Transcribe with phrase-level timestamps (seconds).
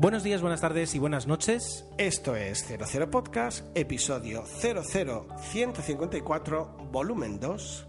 [0.00, 1.84] Buenos días, buenas tardes y buenas noches.
[1.98, 7.86] Esto es 00 Podcast, episodio 00154, volumen 2.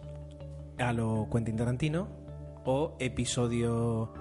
[0.79, 2.09] A lo Quentin Tarantino
[2.65, 4.11] o episodio...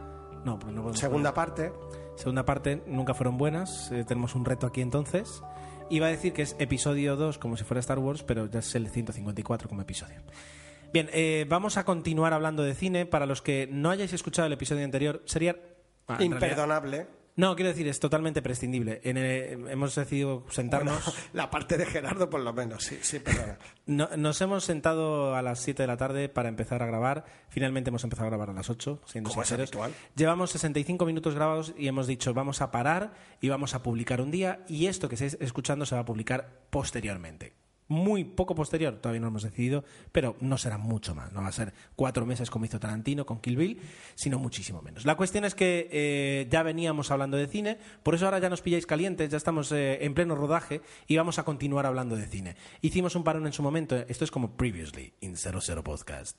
[0.45, 1.73] No, pues no Segunda poner- parte.
[2.17, 3.91] Segunda parte, nunca fueron buenas.
[3.93, 5.43] eh, tenemos un reto aquí entonces.
[5.91, 8.73] Iba a decir que es episodio 2 como si fuera Star Wars, pero ya es
[8.77, 10.21] el 154 como episodio.
[10.93, 13.05] Bien, eh, vamos a continuar hablando de cine.
[13.07, 15.57] Para los que no hayáis escuchado el episodio anterior, sería...
[16.07, 17.07] ah, realidad- Imperdonable.
[17.41, 19.01] No, quiero decir, es totalmente prescindible.
[19.03, 21.03] En el- hemos decidido sentarnos...
[21.05, 23.59] Bueno, la parte de Gerardo, por lo menos, sí, sí, perdona.
[23.87, 27.25] No- nos hemos sentado a las 7 de la tarde para empezar a grabar.
[27.49, 29.71] Finalmente hemos empezado a grabar a las 8, siendo sinceros.
[30.17, 34.31] Llevamos 65 minutos grabados y hemos dicho vamos a parar y vamos a publicar un
[34.31, 37.55] día y esto que estáis escuchando se va a publicar posteriormente.
[37.91, 41.33] Muy poco posterior, todavía no hemos decidido, pero no será mucho más.
[41.33, 43.81] No va a ser cuatro meses como hizo Tarantino con Kill Bill,
[44.15, 45.05] sino muchísimo menos.
[45.05, 48.63] La cuestión es que eh, ya veníamos hablando de cine, por eso ahora ya nos
[48.63, 52.55] pilláis calientes, ya estamos eh, en pleno rodaje y vamos a continuar hablando de cine.
[52.81, 56.39] Hicimos un parón en su momento, esto es como Previously in 00 Podcast.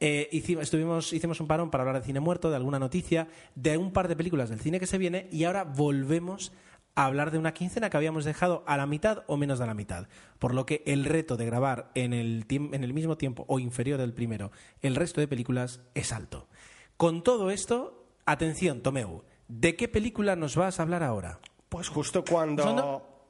[0.00, 3.78] Eh, hicimos, estuvimos, hicimos un parón para hablar de cine muerto, de alguna noticia, de
[3.78, 6.69] un par de películas del cine que se viene y ahora volvemos a
[7.04, 10.08] hablar de una quincena que habíamos dejado a la mitad o menos de la mitad.
[10.38, 14.00] Por lo que el reto de grabar en el, en el mismo tiempo o inferior
[14.00, 14.50] al primero
[14.82, 16.48] el resto de películas es alto.
[16.96, 21.40] Con todo esto, atención, Tomeu, ¿de qué película nos vas a hablar ahora?
[21.68, 23.26] Pues justo cuando, ¿Sondo?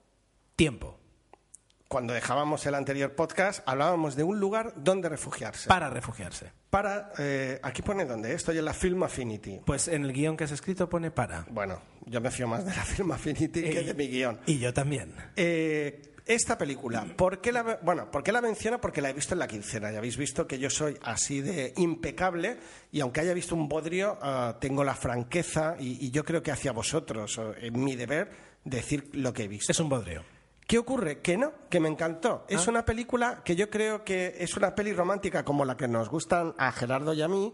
[0.56, 0.99] Tiempo.
[1.91, 5.69] Cuando dejábamos el anterior podcast, hablábamos de un lugar donde refugiarse.
[5.69, 6.52] Para refugiarse.
[6.70, 9.60] Para, eh, aquí pone donde, estoy en la Film Affinity.
[9.66, 11.44] Pues en el guion que has escrito pone para.
[11.50, 14.38] Bueno, yo me fío más de la Film Affinity que de mi guion.
[14.47, 15.12] Y yo también.
[15.34, 18.80] Eh, esta película, ¿por qué la, bueno, ¿por qué la menciono?
[18.80, 19.91] Porque la he visto en la quincena.
[19.91, 22.56] Ya habéis visto que yo soy así de impecable
[22.92, 26.52] y aunque haya visto un bodrio, ah, tengo la franqueza y, y yo creo que
[26.52, 28.30] hacia vosotros, en mi deber,
[28.62, 29.72] decir lo que he visto.
[29.72, 30.22] Es un bodrio.
[30.70, 31.19] ¿Qué ocurre?
[31.19, 32.44] Que no, que me encantó.
[32.47, 32.70] Es Ah.
[32.70, 36.54] una película que yo creo que es una peli romántica como la que nos gustan
[36.58, 37.53] a Gerardo y a mí,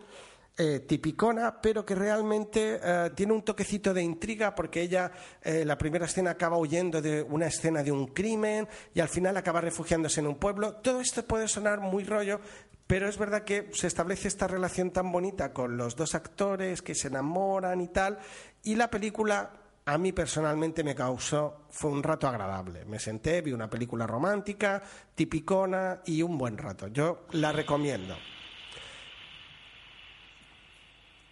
[0.59, 5.11] eh, tipicona, pero que realmente eh, tiene un toquecito de intriga porque ella,
[5.43, 9.35] eh, la primera escena acaba huyendo de una escena de un crimen y al final
[9.39, 10.75] acaba refugiándose en un pueblo.
[10.75, 12.39] Todo esto puede sonar muy rollo,
[12.87, 16.95] pero es verdad que se establece esta relación tan bonita con los dos actores que
[16.95, 18.19] se enamoran y tal,
[18.63, 19.53] y la película
[19.89, 22.85] a mí personalmente me causó, fue un rato agradable.
[22.87, 24.83] Me senté, vi una película romántica,
[25.15, 26.89] tipicona y un buen rato.
[26.89, 28.17] Yo la recomiendo.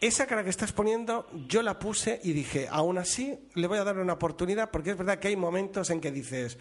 [0.01, 3.85] Esa cara que estás poniendo, yo la puse y dije, aún así le voy a
[3.85, 6.59] dar una oportunidad porque es verdad que hay momentos en que dices,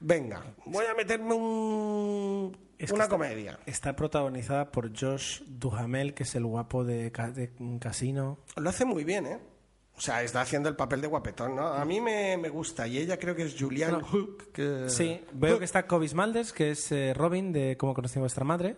[0.00, 3.60] venga, voy a meterme un- Es una está- comedia.
[3.64, 8.40] Está protagonizada por Josh Duhamel, que es el guapo de, Ca- de Casino.
[8.56, 9.38] Lo hace muy bien, ¿eh?
[9.96, 11.68] O sea, está haciendo el papel de guapetón, ¿no?
[11.68, 14.50] A mí me, me gusta y ella creo que es Julianne Hook.
[14.52, 15.58] que- Sí, veo Hook.
[15.60, 18.76] que está Cobis Malders, que es eh, Robin de Cómo conocí a vuestra madre.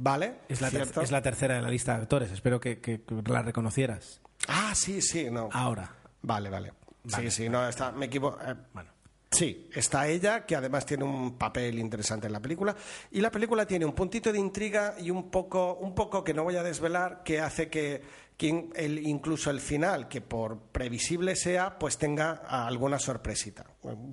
[0.00, 1.00] Vale, Es la, ter- cierto.
[1.02, 2.30] es la tercera de la lista de actores.
[2.30, 4.20] Espero que, que- que la reconocieras.
[4.48, 5.48] Ah, sí, sí, no.
[5.52, 5.92] Ahora.
[6.22, 6.72] Vale, vale.
[7.04, 8.38] Vale, sí, sí, no, está, me equivoco.
[8.44, 8.90] eh, Bueno.
[9.30, 12.74] Sí, está ella, que además tiene un papel interesante en la película.
[13.10, 16.44] Y la película tiene un puntito de intriga y un poco, un poco que no
[16.44, 18.02] voy a desvelar, que hace que,
[18.40, 23.66] incluso el final, que por previsible sea, pues tenga alguna sorpresita.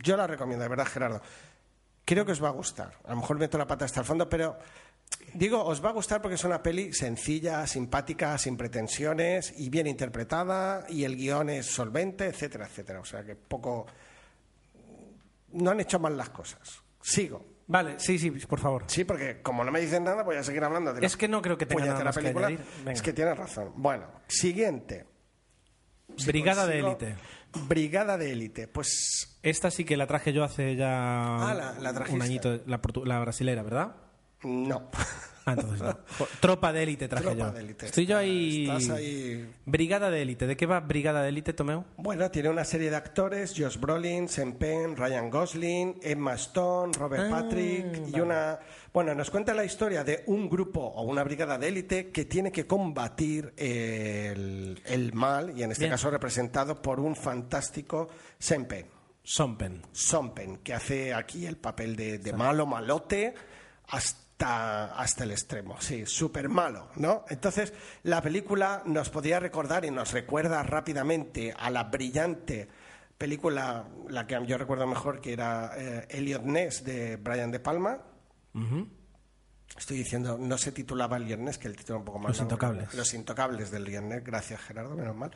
[0.04, 1.22] Yo la recomiendo, de verdad, Gerardo.
[2.04, 2.94] Creo que os va a gustar.
[3.06, 4.60] A lo mejor meto la pata hasta el fondo, pero
[5.34, 9.88] digo, os va a gustar porque es una peli sencilla, simpática, sin pretensiones y bien
[9.88, 13.00] interpretada y el guion es solvente, etcétera, etcétera.
[13.00, 13.88] O sea que poco...
[15.56, 16.82] No han hecho mal las cosas.
[17.02, 17.46] Sigo.
[17.68, 18.84] Vale, sí, sí, por favor.
[18.88, 21.28] Sí, porque como no me dicen nada, voy a seguir hablando de la Es que
[21.28, 22.48] no creo que tenga nada más que película.
[22.48, 22.66] añadir.
[22.80, 22.92] Venga.
[22.92, 23.72] Es que tienes razón.
[23.76, 25.08] Bueno, siguiente.
[26.16, 27.16] Si Brigada de consigo- élite.
[27.68, 28.68] Brigada de élite.
[28.68, 32.80] Pues Esta sí que la traje yo hace ya Ah, la- la un añito, la,
[33.06, 33.96] la brasilera, ¿verdad?
[34.44, 34.90] no.
[35.46, 35.96] Ah, entonces no.
[36.40, 37.52] Tropa de élite traje Tropa yo.
[37.52, 37.86] de élite.
[37.86, 38.64] Estoy yo ahí...
[38.68, 40.48] Estás ahí Brigada de élite.
[40.48, 41.86] ¿De qué va Brigada de élite, Tomeu?
[41.98, 47.26] Bueno, tiene una serie de actores, Josh Brolin, Sean Penn, Ryan Gosling, Emma Stone, Robert
[47.28, 48.60] Ah, Patrick y una...
[48.92, 52.52] Bueno, nos cuenta la historia de un grupo o una brigada de élite que tiene
[52.52, 55.92] que combatir el, el mal y en este Bien.
[55.92, 58.08] caso representado por un fantástico
[58.40, 58.88] Sean Penn.
[59.22, 59.82] Sompen.
[59.92, 63.34] Sean Penn, que hace aquí el papel de, de malo, malote,
[63.90, 65.80] hasta, hasta el extremo.
[65.80, 67.26] Sí, súper malo, ¿no?
[67.30, 67.74] Entonces,
[68.04, 72.68] la película nos podría recordar y nos recuerda rápidamente a la brillante
[73.18, 78.00] película, la que yo recuerdo mejor, que era eh, Elliot Ness de Brian De Palma.
[79.78, 82.54] Estoy diciendo, no se titulaba Elliot Ness, que el título un poco más Los largo.
[82.54, 82.94] Intocables.
[82.94, 85.32] Los Intocables del Elliot Ness, gracias Gerardo, menos mal.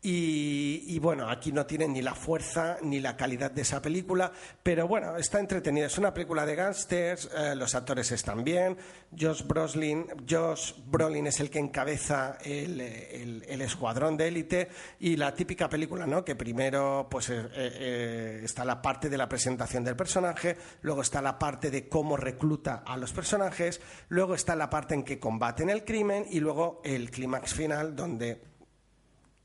[0.00, 4.30] Y, bueno, aquí no tiene ni la fuerza ni la calidad de esa película,
[4.62, 5.86] pero bueno, está entretenida.
[5.86, 8.76] Es una película de gángsters, eh, los actores están bien.
[9.18, 14.68] Josh Brolin, Josh Brolin es el que encabeza el, el, el escuadrón de élite
[15.00, 16.24] y la típica película, ¿no?
[16.24, 21.20] Que primero pues eh, eh, está la parte de la presentación del personaje, luego está
[21.20, 25.70] la parte de cómo recluta a los personajes, luego está la parte en que combaten
[25.70, 28.57] el crimen y luego el clímax final donde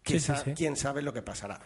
[0.04, 0.54] quién, Sí, sí, sí.
[0.54, 1.60] quién sabe lo que pasará.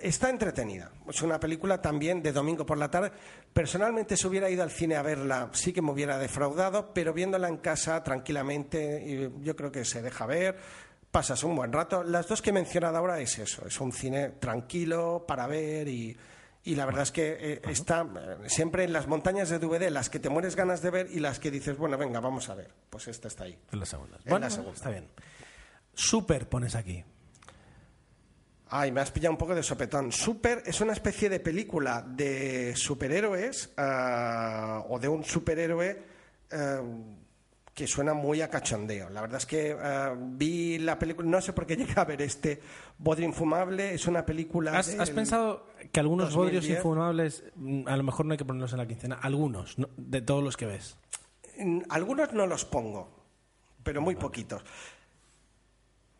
[0.00, 0.92] Está entretenida.
[1.08, 3.10] Es una película también de domingo por la tarde.
[3.52, 7.48] Personalmente, si hubiera ido al cine a verla, sí que me hubiera defraudado, pero viéndola
[7.48, 10.56] en casa tranquilamente, yo creo que se deja ver.
[11.10, 12.04] Pasas un buen rato.
[12.04, 16.14] Las dos que he mencionado ahora es eso: es un cine tranquilo para ver y.
[16.64, 20.10] y la verdad es que eh, está eh, siempre en las montañas de DVD, las
[20.10, 22.70] que te mueres ganas de ver y las que dices, bueno, venga, vamos a ver.
[22.90, 23.58] Pues esta está ahí.
[23.72, 24.18] En la segunda.
[24.18, 24.74] En Bueno, la segunda.
[24.76, 25.08] está bien.
[25.94, 27.02] Super pones aquí.
[28.68, 30.10] Ay, me has pillado un poco de sopetón.
[30.10, 36.02] Super es una especie de película de superhéroes ah, o de un superhéroe
[36.50, 36.82] ah,
[37.72, 39.08] que suena muy a cachondeo.
[39.10, 42.22] La verdad es que ah, vi la película, no sé por qué llegué a ver
[42.22, 42.60] este
[42.98, 43.94] Bodrio Infumable.
[43.94, 44.76] Es una película.
[44.76, 46.78] ¿Has, pensado que algunos bodrios 2010?
[46.78, 49.18] infumables, mm, a lo mejor no hay que ponerlos en la quincena?
[49.22, 49.90] Algunos, ¿no?
[49.96, 50.96] de todos los que ves.
[51.58, 53.10] Mm, Algunos no los pongo,
[53.84, 54.64] pero muy poquitos.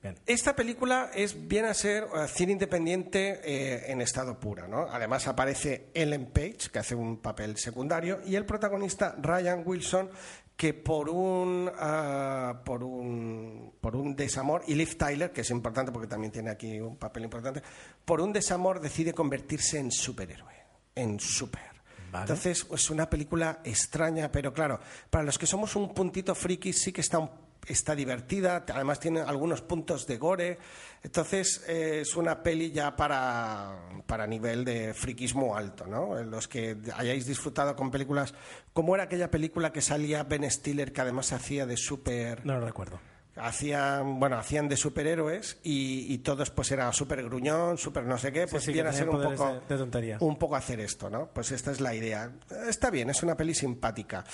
[0.06, 0.18] Bien.
[0.26, 4.82] Esta película es viene a ser eh, cine independiente eh, en estado puro, ¿no?
[4.90, 10.10] Además aparece Ellen Page, que hace un papel secundario, y el protagonista Ryan Wilson,
[10.56, 15.92] que por un ah, por un por un desamor y Liv Tyler, que es importante
[15.92, 17.62] porque también tiene aquí un papel importante,
[18.04, 20.54] por un desamor decide convertirse en superhéroe,
[20.94, 21.76] en super.
[22.12, 22.22] Vale.
[22.22, 24.78] Entonces, es una película extraña, pero claro,
[25.10, 27.30] para los que somos un puntito friki sí que está, un-
[27.66, 30.58] está divertida, además tiene algunos puntos de gore,
[31.02, 33.76] entonces eh, es una peli ya para,
[34.06, 36.14] para nivel de friquismo alto, ¿no?
[36.22, 38.34] Los que hayáis disfrutado con películas,
[38.72, 42.66] como era aquella película que salía Ben Stiller, que además hacía de super No lo
[42.66, 42.98] recuerdo.
[43.36, 48.32] hacían bueno hacían de superhéroes y, y todos pues era súper gruñón súper no sé
[48.32, 50.16] qué pues sí, a ser un poco de- de tontería.
[50.20, 52.32] un poco hacer esto no pues esta es la idea
[52.66, 54.24] está bien es una peli simpática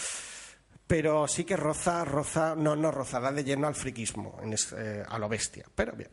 [0.92, 4.74] pero sí que roza roza no no roza da de lleno al friquismo en es-
[4.76, 6.10] eh, a lo bestia pero bien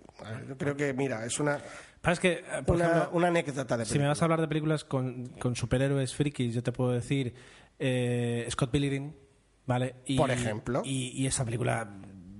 [0.48, 1.60] yo creo que mira es una
[2.02, 4.08] es que, eh, por una, ejemplo, una anécdota de si me película.
[4.10, 7.34] vas a hablar de películas con, con superhéroes frikis, yo te puedo decir
[7.78, 9.12] eh, Scott Pilgrim,
[9.66, 9.96] ¿vale?
[10.06, 10.82] Y, Por ejemplo.
[10.86, 11.90] Y, y esa película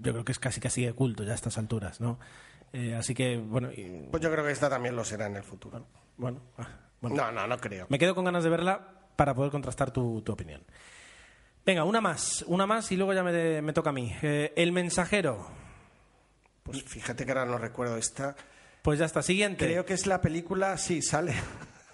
[0.02, 2.20] yo creo que es casi casi de culto ya a estas alturas, ¿no?
[2.72, 5.44] Eh, así que, bueno, y- pues yo creo que esta también lo será en el
[5.44, 6.68] futuro bueno, ah,
[7.02, 7.16] bueno.
[7.18, 8.80] no no no creo Me quedo con ganas de verla
[9.18, 10.62] para poder contrastar tu, tu opinión.
[11.70, 14.12] Venga, una más, una más y luego ya me, me toca a mí.
[14.24, 15.46] Eh, el mensajero.
[16.64, 18.36] pues fíjate que ahora no recuerdo esta
[18.82, 19.68] Pues ya está, siguiente.
[19.68, 21.36] creo que es la película sí sale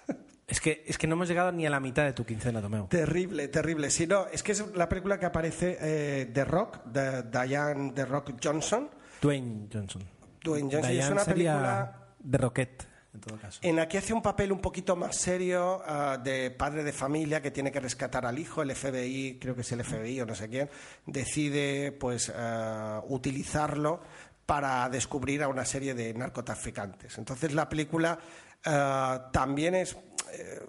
[0.46, 2.86] Es, que, es que no hemos llegado ni a la mitad de tu quincena, Tomeo.
[2.86, 3.90] Terrible, terrible.
[3.90, 8.06] Si no, es que es la película que aparece eh, The Rock, de Diane The
[8.06, 8.88] Rock Johnson.
[9.20, 10.04] Dwayne Johnson.
[10.42, 10.90] Dwayne Johnson.
[10.90, 12.82] Diane es una película de Rocket,
[13.16, 13.58] en todo caso.
[13.62, 17.50] en la hace un papel un poquito más serio ah, de padre de familia que
[17.50, 18.62] tiene que rescatar al hijo.
[18.62, 20.70] El FBI, creo que es el FBI o no sé quién,
[21.06, 24.00] decide pues ah, utilizarlo
[24.44, 27.18] para descubrir a una serie de narcotraficantes.
[27.18, 28.18] Entonces la película
[28.64, 29.96] ah, también es
[30.32, 30.60] eh,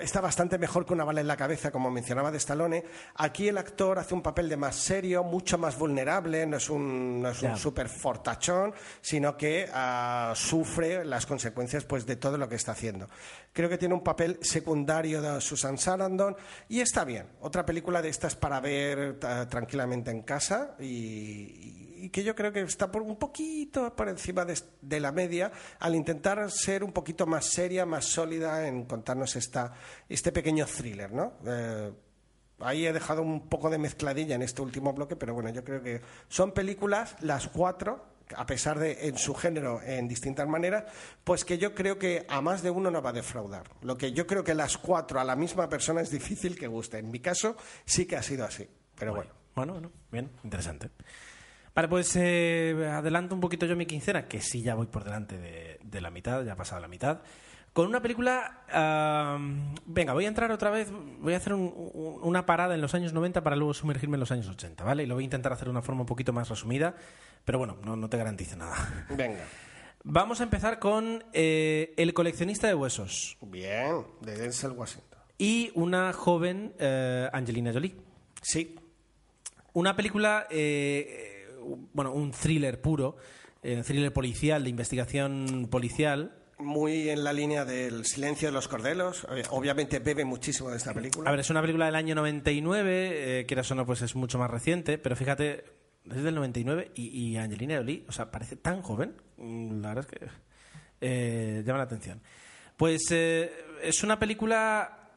[0.00, 2.84] está bastante mejor que una bala en la cabeza, como mencionaba de Stallone.
[3.16, 7.22] Aquí el actor hace un papel de más serio, mucho más vulnerable, no es un,
[7.22, 7.56] no es un Ya.
[7.56, 13.08] súper fortachón, sino que ah, sufre las consecuencias pues, de todo lo que está haciendo.
[13.52, 16.36] Creo que tiene un papel secundario de Susan Sarandon
[16.68, 17.26] y está bien.
[17.40, 22.52] Otra película de estas para ver ah, tranquilamente en casa y, y que yo creo
[22.52, 26.92] que está por un poquito por encima de, de la media al intentar ser un
[26.92, 29.72] poquito más seria, más sólida en contarnos esta,
[30.08, 31.34] este pequeño thriller, ¿no?
[31.46, 31.92] Eh,
[32.60, 35.82] Ahí he dejado un poco de mezcladilla en este último bloque, pero bueno, yo creo
[35.82, 38.04] que son películas, las cuatro,
[38.36, 40.84] a pesar de en su género en distintas maneras,
[41.24, 43.64] pues que yo creo que a más de uno no va a defraudar.
[43.82, 46.98] Lo que yo creo que las cuatro a la misma persona es difícil que guste.
[46.98, 49.32] En mi caso sí que ha sido así, pero bueno.
[49.54, 50.90] Bueno, bueno, bien, interesante.
[51.74, 55.36] Vale, pues eh, adelanto un poquito yo mi quincena, que sí ya voy por delante
[55.38, 57.20] de, de la mitad, ya ha pasado la mitad.
[57.72, 58.60] Con una película.
[59.86, 60.92] venga, voy a entrar otra vez.
[61.18, 64.20] Voy a hacer un- un- una parada en los años 90 para luego sumergirme en
[64.20, 65.02] los años 80, ¿vale?
[65.02, 66.94] Y lo voy a intentar hacer de una forma un poquito más resumida,
[67.44, 69.06] pero bueno, no, no te garantizo nada.
[69.10, 69.44] Venga.
[70.04, 75.18] Vamos a empezar con eh, El coleccionista de huesos Bien, de Denzel Washington.
[75.38, 77.96] y una joven eh, Angelina Jolie.
[78.40, 78.76] Sí,
[79.72, 81.33] Una película, eh,
[81.92, 83.16] bueno, un thriller puro,
[83.62, 86.36] eh, thriller policial, de investigación policial.
[86.58, 89.26] Muy en la línea del silencio de los cordelos.
[89.34, 91.28] Eh, Obviamente bebe muchísimo de esta película.
[91.28, 94.38] A ver, es una película del año 99, eh, quieras o no, pues es mucho
[94.38, 95.64] más reciente, pero fíjate,
[96.10, 100.06] es del 99 y, y Angelina Jolie, o sea, parece tan joven, mm, la verdad
[100.10, 100.26] es que
[101.00, 102.20] eh, llama la atención.
[102.76, 103.52] Pues eh,
[103.82, 105.10] es una película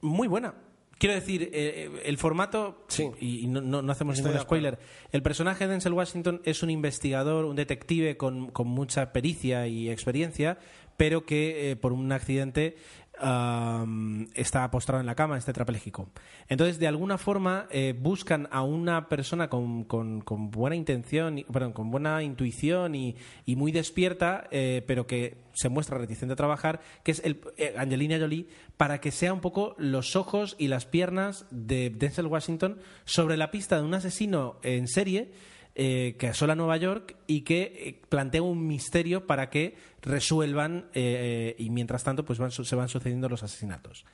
[0.00, 0.54] muy buena.
[1.00, 3.10] Quiero decir, eh, eh, el formato, Sí.
[3.20, 4.78] y, no, no- no hacemos Estoy ningún spoiler,
[5.12, 9.88] el personaje de Denzel Washington es un investigador, un detective con, con mucha pericia y
[9.88, 10.58] experiencia,
[10.98, 12.76] pero que eh, por un accidente
[14.34, 16.08] está postrado en la cama, está tetrapléjico.
[16.48, 19.86] Entonces, de alguna forma, eh, buscan a una persona con,
[20.50, 25.98] buena intención, perdón, con buena intuición y, y muy despierta, eh, pero que se muestra
[25.98, 28.46] reticente a trabajar, que es el, eh, Angelina Jolie,
[28.76, 33.50] para que sea un poco los ojos y las piernas de Denzel Washington sobre la
[33.50, 35.32] pista de un asesino en serie
[35.74, 41.54] eh, que asola Nueva York y que eh, plantea un misterio para que resuelvan eh,
[41.58, 44.04] y mientras tanto pues se van sucediendo los asesinatos.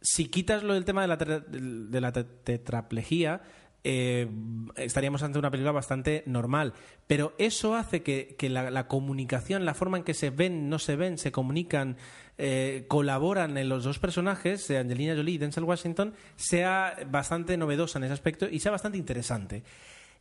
[0.00, 3.42] Si quitas lo del tema de la, de la te- tetraplejía,
[3.90, 4.28] eh,
[4.76, 6.74] estaríamos ante una película bastante normal.
[7.06, 10.78] Pero eso hace que, que la, la comunicación, la forma en que se ven, no
[10.78, 11.96] se ven, se comunican,
[12.36, 18.04] eh, colaboran en los dos personajes, Angelina Jolie y Denzel Washington, sea bastante novedosa en
[18.04, 19.62] ese aspecto y sea bastante interesante.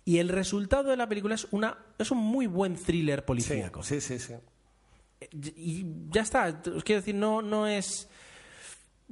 [0.05, 3.83] Y el resultado de la película es, una, es un muy buen thriller policíaco.
[3.83, 4.33] sí, sí, sí.
[5.57, 6.61] Y ya está.
[6.73, 8.07] Os quiero decir, no, no es.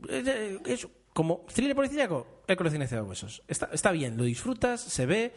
[0.08, 0.28] Es,
[0.66, 3.44] es como thriller policíaco, el coleccionista de huesos.
[3.48, 5.34] Está, está bien, lo disfrutas, se ve,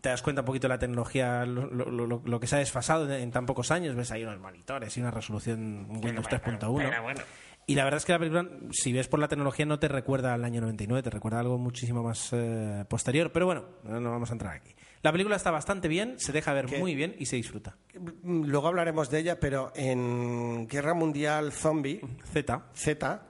[0.00, 2.58] te das cuenta un poquito de la tecnología, lo, lo- lo- lo que se ha
[2.58, 3.94] desfasado en, en tan pocos años.
[3.96, 7.22] Ves ahí unos monitores y una resolución Windows 3.1.
[7.64, 10.34] Y la verdad es que la película, si ves por la tecnología, no te recuerda
[10.34, 13.30] al año 99, te recuerda algo muchísimo más eh, posterior.
[13.30, 14.74] Pero bueno, no, no vamos a entrar aquí.
[15.02, 16.78] La película está bastante bien, se deja ver ¿Qué?
[16.78, 17.76] muy bien y se disfruta.
[18.24, 22.00] Luego hablaremos de ella, pero en Guerra Mundial Zombie,
[22.32, 22.62] Z.
[22.74, 23.22] Z,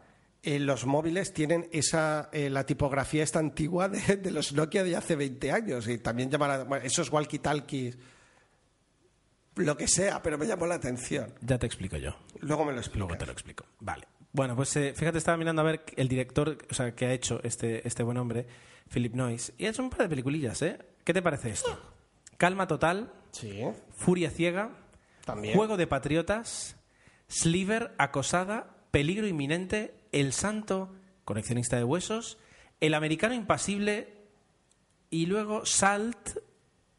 [0.42, 4.96] eh, los móviles tienen esa eh, la tipografía esta antigua de, de los Nokia de
[4.96, 7.96] hace 20 años y también llamará bueno, esos walkie-talkies
[9.56, 11.34] lo que sea, pero me llamó la atención.
[11.42, 12.16] Ya te explico yo.
[12.40, 13.06] Luego me lo explico.
[13.06, 13.66] Luego te lo explico.
[13.80, 14.06] Vale.
[14.32, 17.40] Bueno, pues eh, fíjate, estaba mirando a ver el director o sea, que ha hecho
[17.42, 18.46] este, este buen hombre,
[18.90, 20.78] Philip Noyce, y ha hecho un par de peliculillas, ¿eh?
[21.04, 21.78] ¿Qué te parece esto?
[22.38, 24.70] Calma Total, Sí, Furia Ciega,
[25.25, 25.54] también.
[25.54, 26.76] Juego de Patriotas,
[27.28, 32.38] Sliver, Acosada, Peligro Inminente, El Santo, Coleccionista de Huesos,
[32.81, 34.14] El Americano Impasible
[35.11, 36.38] y luego Salt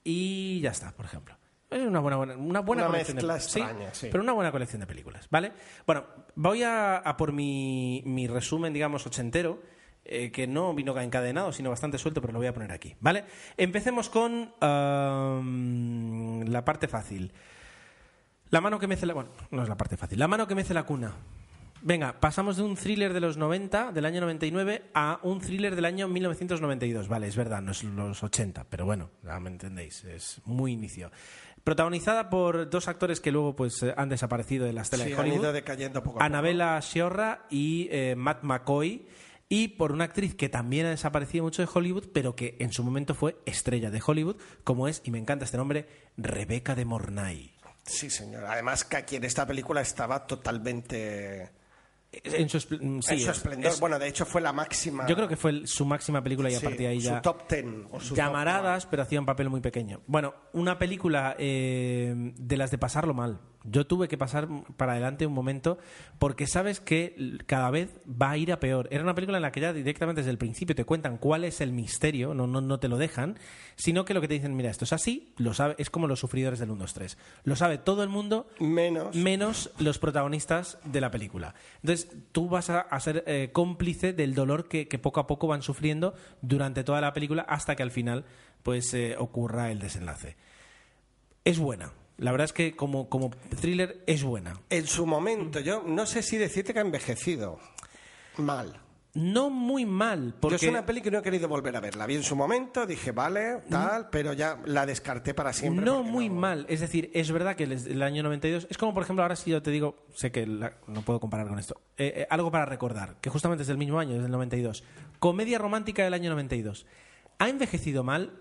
[0.04, 1.36] y ya está, por ejemplo.
[1.70, 4.10] Es una buena, buena- una buena Una colección de- mezcla extraña, sí.
[4.12, 5.54] pero una buena colección de películas, ¿vale?
[5.88, 6.06] Bueno,
[6.36, 9.60] voy a, a por mi, mi resumen, digamos, ochentero,
[10.06, 13.24] eh, que no vino encadenado, sino bastante suelto, pero lo voy a poner aquí, ¿vale?
[13.58, 14.54] Empecemos con
[16.46, 17.34] la parte fácil.
[18.50, 19.14] La mano que mece la...
[19.16, 20.20] Bueno, no es la parte fácil.
[20.20, 21.14] La mano que mece la cuna.
[21.86, 25.84] Venga, pasamos de un thriller de los 90, del año 99, a un thriller del
[25.84, 27.10] año 1992.
[27.10, 31.12] Vale, es verdad, no es los 80, pero bueno, ya me entendéis, es muy inicio.
[31.66, 35.16] Protagonizada por dos actores que luego pues eh, han desaparecido de las telas Sí, de
[35.18, 35.42] han Hollywood.
[35.44, 36.24] ido decayendo poco a poco.
[36.26, 39.06] Annabella Sciorra y eh, Matt McCoy.
[39.50, 42.84] Y por una actriz que también ha desaparecido mucho de Hollywood, pero que en su
[42.84, 45.86] momento fue estrella de Hollywood, como es, y me encanta este nombre,
[46.18, 47.54] Rebeca de Mornay.
[47.86, 48.46] Sí, señor.
[48.46, 51.52] Además que aquí en esta película estaba totalmente
[52.24, 53.72] En su, mm, sí, en su es- esplendor.
[53.72, 55.08] es- bueno, de hecho fue la máxima.
[55.08, 57.08] yo creo que fue el- su máxima película y a Sí, partir de ahí su
[57.08, 60.02] ya top ten o su llamaradas, pero hacía un papel muy pequeño.
[60.08, 63.40] Bueno, una película eh, de las de pasarlo mal.
[63.64, 65.78] Yo tuve que pasar para adelante un momento
[66.20, 68.88] porque sabes que cada vez va a ir a peor.
[68.92, 71.62] Era una película en la que ya directamente desde el principio te cuentan cuál es
[71.62, 73.38] el misterio, no, no, no te lo dejan,
[73.76, 76.20] sino que lo que te dicen, mira, esto es así, lo sabe, es como los
[76.20, 77.18] sufridores del 1, 2, 3.
[77.46, 79.16] Lo sabe todo el mundo Menos.
[79.16, 81.56] menos los protagonistas de la película.
[81.82, 85.48] Entonces, tú vas a, a ser eh, cómplice del dolor que, que poco a poco
[85.48, 88.26] van sufriendo durante toda la película hasta que al final
[88.64, 90.36] pues eh, ocurra el desenlace.
[91.46, 91.92] Es buena.
[92.24, 93.30] La verdad es que como, como
[93.62, 94.54] thriller es buena.
[94.70, 97.60] En su momento, yo no sé si decirte que ha envejecido
[98.38, 98.80] mal.
[99.16, 101.96] No muy mal, porque Yo es una peli que no he querido volver a ver.
[101.96, 105.86] La vi en su momento, dije, vale, tal, pero ya la descarté para siempre.
[105.86, 106.66] no muy mal.
[106.68, 109.52] Es decir, es verdad que el, el año 92 es como, por ejemplo, ahora si
[109.52, 112.66] yo te digo, sé que la- no puedo comparar con esto, eh, eh, algo para
[112.66, 114.84] recordar, que justamente es del mismo año, es del 92.
[115.20, 116.88] Comedia romántica del año 92.
[117.38, 118.32] ¿Ha envejecido mal?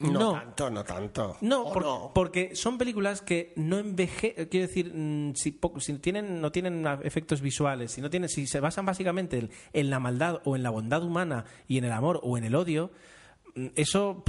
[0.00, 1.36] No, tanto, no tanto.
[1.40, 2.10] No, ¿O por- no?
[2.14, 5.52] porque son películas que no enveje, quiero decir, mm, si,
[6.00, 10.00] tienen, no tienen efectos visuales, si no tienen, si se basan básicamente en, en la
[10.00, 12.90] maldad o en la bondad humana y en el amor o en el odio,
[13.76, 14.24] eso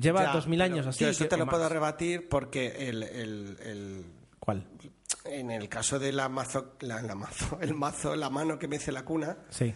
[0.00, 1.04] lleva dos mil años así.
[1.04, 1.54] Yo eso que- te lo más.
[1.54, 4.04] puedo rebatir porque el, el- el-
[4.38, 4.66] ¿Cuál?
[5.26, 8.90] en el caso de la mazo, la, la mazo, el mazo, la mano que mece
[8.90, 9.74] la cuna, Sí.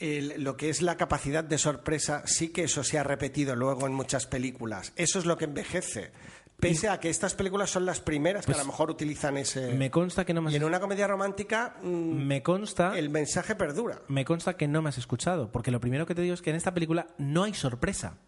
[0.00, 3.86] El- lo que es la capacidad de sorpresa, sí que eso se ha repetido luego
[3.86, 4.92] en muchas películas.
[4.96, 6.10] Eso es lo que envejece.
[6.58, 9.62] Pese a que estas películas son las primeras que a lo mejor utilizan ese.
[9.68, 11.86] Pues Me consta que no me Y has, en una comedia romántica mm,
[12.26, 14.02] me consta el mensaje perdura.
[14.08, 16.50] me consta que no me has escuchado, porque lo primero que te digo es que
[16.50, 18.18] en esta película no hay sorpresa.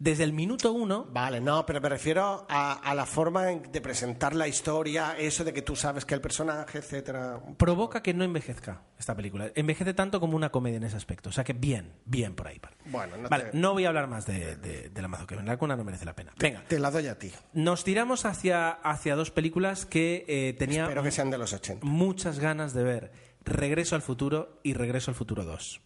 [0.00, 4.34] Desde el minuto uno Vale, no, pero me refiero a, a la forma de presentar
[4.34, 7.38] la historia, eso de que tú sabes que el personaje, etcétera.
[7.58, 9.52] provoca que no envejezca esta película.
[9.54, 11.28] Envejece tanto como una comedia en ese aspecto.
[11.28, 12.58] O sea que bien, bien por ahí.
[12.58, 15.26] Vale, Bueno, no Vale, te- no voy a hablar más de, de, de la mazo
[15.26, 16.32] que la cuna no merece la pena.
[16.38, 17.30] Venga, Te la doy a ti.
[17.52, 21.86] nos tiramos hacia, hacia dos películas que eh, tenía Espero que sean de los 80.
[21.86, 23.12] muchas ganas de ver.
[23.44, 25.82] Regreso al futuro y Regreso al futuro 2.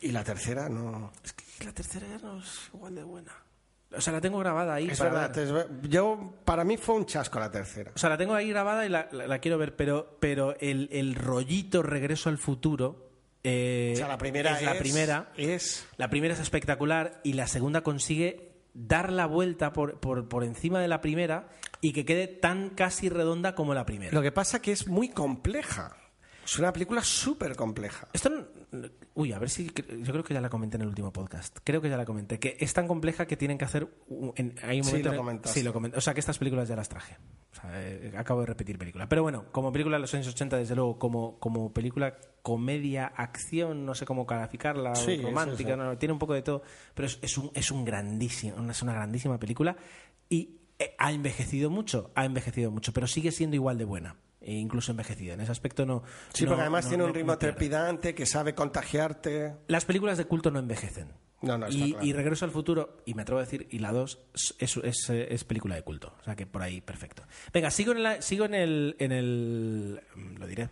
[0.00, 1.12] Y la tercera no.
[1.24, 3.32] Es que la tercera no es igual de buena.
[3.96, 4.88] O sea, la tengo grabada ahí.
[4.90, 5.44] Es para verdad, ver.
[5.44, 7.92] es ver- yo para mí fue un chasco la tercera.
[7.94, 10.88] O sea, la tengo ahí grabada y la, la- la quiero ver, pero, pero el,
[10.92, 13.10] el rollito Regreso al futuro.
[13.44, 15.32] eh, O sea, la primera es la primera.
[15.36, 20.44] es La primera es espectacular y la segunda consigue dar la vuelta por, por, por
[20.44, 21.48] encima de la primera
[21.80, 24.12] y que quede tan casi redonda como la primera.
[24.12, 25.96] lo que pasa que es muy compleja.
[26.44, 28.06] Es una película súper compleja.
[28.12, 28.30] Esto
[29.14, 29.66] Uy, a ver si...
[29.66, 31.58] Yo creo que ya la comenté en el último podcast.
[31.64, 32.38] Creo que ya la comenté.
[32.38, 33.88] Que es tan compleja que tienen que hacer...
[34.36, 35.48] en- hay un Sí, momento lo.
[35.48, 35.98] Sí, lo comenté.
[35.98, 37.16] O sea, que estas películas ya las traje.
[37.52, 39.08] O sea, eh, acabo de repetir película.
[39.08, 43.84] Pero bueno, como película de los años 80, desde luego, como, como película comedia, acción,
[43.86, 46.62] no sé cómo calificarla, Sí, romántica, no, tiene un poco de todo.
[46.94, 49.76] Pero es, es un, es un grandísimo, es una grandísima película
[50.28, 54.16] y eh, ha envejecido mucho, ha envejecido mucho, pero sigue siendo igual de buena.
[54.48, 55.34] E incluso envejecida.
[55.34, 56.04] En ese aspecto no.
[56.32, 59.54] Sí, no- porque además no- tiene un ritmo trepidante que sabe contagiarte.
[59.66, 61.08] Las películas de culto no envejecen.
[61.42, 62.06] No, no, y, claro.
[62.06, 64.18] y Regreso al Futuro, y me atrevo a decir, y la 2
[64.58, 66.14] es, es, es película de culto.
[66.20, 67.24] O sea que por ahí, perfecto.
[67.52, 68.96] Venga, sigo en, la- sigo en el.
[69.00, 70.70] En el mm, lo diré.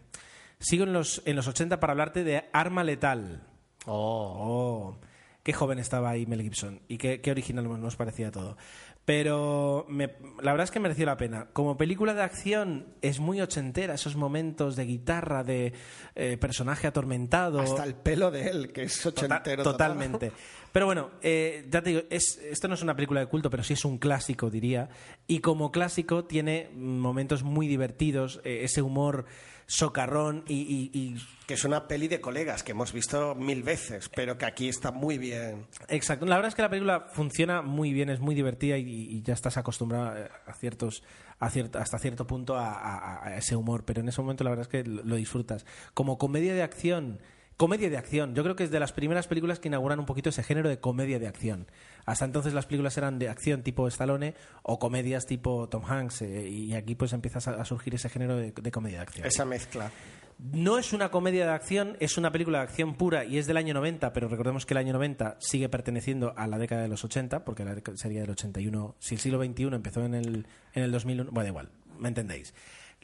[0.60, 3.42] Sigo en los, en los 80 para hablarte de Arma Letal.
[3.86, 4.96] Oh.
[5.44, 8.56] Qué joven estaba ahí Mel Gibson y qué, qué original nos- nos parecía todo.
[9.04, 11.48] Pero me- la verdad es que mereció la pena.
[11.52, 15.74] Como película de acción es muy ochentera, esos momentos de guitarra, de
[16.14, 17.60] eh, personaje atormentado.
[17.60, 19.62] Hasta el pelo de él, que es Tota- ochentero.
[19.62, 19.92] total.
[19.92, 20.32] totalmente.
[20.74, 23.62] Pero bueno, eh, ya te digo, es, esto no es una película de culto, pero
[23.62, 24.88] sí es un clásico, diría.
[25.28, 29.24] Y como clásico tiene momentos muy divertidos, eh, ese humor
[29.66, 34.08] socarrón y, y- y- Que es una peli de colegas que hemos visto mil veces,
[34.14, 35.66] pero que aquí está muy bien.
[35.88, 36.26] Exacto.
[36.26, 39.32] La verdad es que la película funciona muy bien, es muy divertida y, y ya
[39.34, 41.02] estás acostumbrado eh, a ciertos,
[41.38, 44.50] a cierto, hasta cierto punto a, a- a ese humor, pero en ese momento la
[44.50, 45.64] verdad es que lo, lo disfrutas.
[45.94, 47.20] Como comedia de acción,
[47.56, 50.30] comedia de acción, yo creo que es de las primeras películas que inauguran un poquito
[50.30, 51.66] ese género de comedia de acción.
[52.04, 56.48] Hasta entonces las películas eran de acción tipo Stallone o comedias tipo Tom Hanks eh,
[56.48, 59.26] y aquí pues empieza a, surgir ese género de, de comedia de acción.
[59.26, 59.90] Esa mezcla.
[60.38, 63.56] No es una comedia de acción, es una película de acción pura y es del
[63.56, 67.04] año 90, pero recordemos que el año 90 sigue perteneciendo a la década de los
[67.04, 68.96] 80, porque la sería del 81.
[68.98, 72.52] Si el siglo XXI empezó en el, en el 2001, bueno, da igual, me entendéis.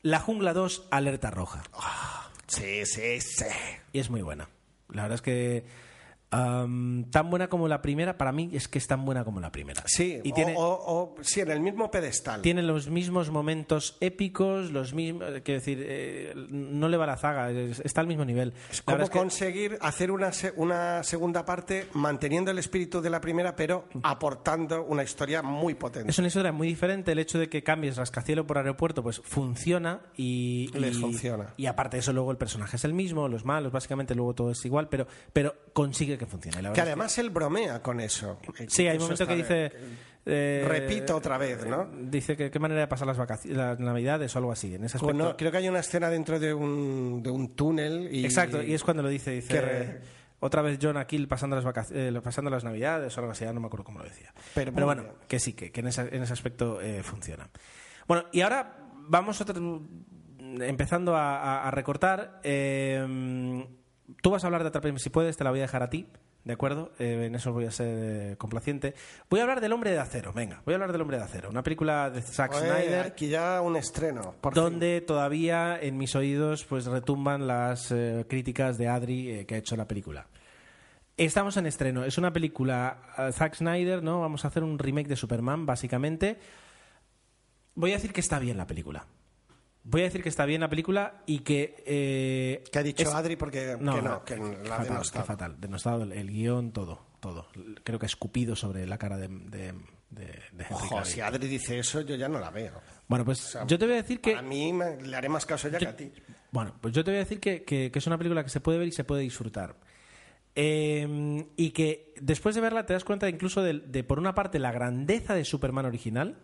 [0.02, 1.62] La Jungla 2, Alerta Roja.
[2.50, 3.44] Sí, sí, sí.
[3.92, 4.48] Y es muy buena.
[4.88, 5.64] La verdad es que
[6.30, 9.50] am, tan buena como la primera, para mí es que es tan buena como la
[9.52, 9.82] primera.
[9.86, 12.42] Sí, y o- tiene, o, o- sí, en el mismo pedestal.
[12.42, 17.50] tiene los mismos momentos épicos, los mismos, quiero decir, eh, no le va la zaga,
[17.50, 18.52] es- está al mismo nivel.
[18.84, 23.20] ¿Cómo verdad es que- conseguir hacer una, una segunda parte manteniendo el espíritu de la
[23.20, 26.10] primera, pero aportando una historia muy potente?
[26.10, 27.12] Es una historia muy diferente.
[27.12, 30.68] El hecho de que cambies rascacielo por aeropuerto, pues funciona y.
[30.78, 31.54] Les y- funciona.
[31.56, 34.50] Y aparte de eso, luego el personaje es el mismo, los malos, básicamente luego todo
[34.50, 36.62] es igual, pero, pero consigue que funcione.
[36.62, 38.38] La Que es además él bromea con eso.
[38.68, 39.72] Sí, hay un momento que dice.
[40.26, 41.88] eh, Repito otra vez, ¿no?
[41.92, 44.74] Dice que qué manera de pasar las, vacaciones, las navidades o algo así.
[44.74, 45.16] En ese aspecto.
[45.16, 48.24] Bueno, creo que hay una escena dentro de un, de un túnel y...
[48.24, 49.30] Exacto, y es cuando lo dice.
[49.32, 49.60] Dice.
[49.60, 50.00] Re-
[50.40, 53.52] Otra vez John Akill pasando las, vacac- eh, pasando las navidades o algo así, ya
[53.52, 54.32] no me acuerdo cómo lo decía.
[54.54, 55.14] Pero muy bueno, bien.
[55.28, 57.48] que sí, que, que en, ese, en ese aspecto eh, funciona.
[58.08, 58.78] Bueno, y ahora
[59.08, 59.54] vamos otra-
[60.60, 62.40] empezando a, a- a recortar.
[64.22, 66.06] Tú vas a hablar de Atrápame si puedes, te la voy a dejar a ti.
[66.44, 66.92] ¿De acuerdo?
[66.98, 68.94] Eh, en eso voy a ser eh, complaciente.
[69.28, 70.62] Voy a hablar del Hombre de Acero, venga.
[70.64, 71.50] Voy a hablar del Hombre de Acero.
[71.50, 74.34] Una película de Zack Oye, Snyder aquí ya un estreno.
[74.40, 74.62] por fin.
[74.62, 79.58] donde todavía en mis oídos pues retumban las eh, críticas de Adri eh, que ha
[79.58, 80.28] hecho la película.
[81.18, 82.04] Estamos en estreno.
[82.04, 84.22] Es una película Zack Snyder, ¿no?
[84.22, 86.38] Vamos a hacer un remake de Superman, básicamente.
[87.74, 89.04] Voy a decir que está bien la película.
[89.82, 91.82] Voy a decir que está bien la película y que...
[91.86, 93.36] eh, ¿Qué ha dicho es- Adri?
[93.36, 95.24] Porque no, que no, que la ha fatal, denostado.
[95.24, 95.56] que fatal.
[95.60, 97.00] Denostado el, el guion, todo.
[97.20, 97.48] todo.
[97.82, 99.72] Creo que escupido sobre la cara de, de,
[100.10, 102.80] de, de Ojo, si Adri dice eso, yo ya no la veo.
[103.08, 104.36] Bueno, pues yo te voy a decir que...
[104.36, 106.12] A mí me- le haré más caso ya que a ti.
[106.52, 108.60] Bueno, pues yo te voy a decir que, que- que es una película que se
[108.60, 109.76] puede ver y se puede disfrutar.
[110.54, 114.58] Eh, y que después de verla te das cuenta incluso de, de, por una parte,
[114.58, 116.36] la grandeza de Superman original,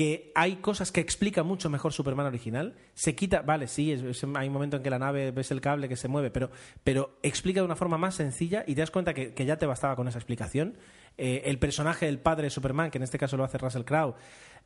[0.00, 2.74] que hay cosas que explica mucho mejor Superman original.
[2.94, 5.60] Se quita, vale, sí, es- es- hay un momento en que la nave ves el
[5.60, 6.50] cable que se mueve, pero,
[6.82, 9.66] pero explica de una forma más sencilla y te das cuenta que, que ya te
[9.66, 10.78] bastaba con esa explicación.
[11.18, 14.14] Eh, el personaje del padre de Superman, que en este caso lo hace Russell Crowe,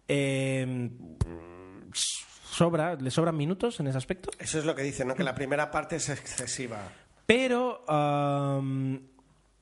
[0.06, 0.88] eh,
[2.44, 4.30] sobra, le sobran minutos en ese aspecto.
[4.38, 5.16] Eso es lo que dice, ¿no?
[5.16, 6.92] Que la primera parte es excesiva.
[7.26, 9.00] Pero, am,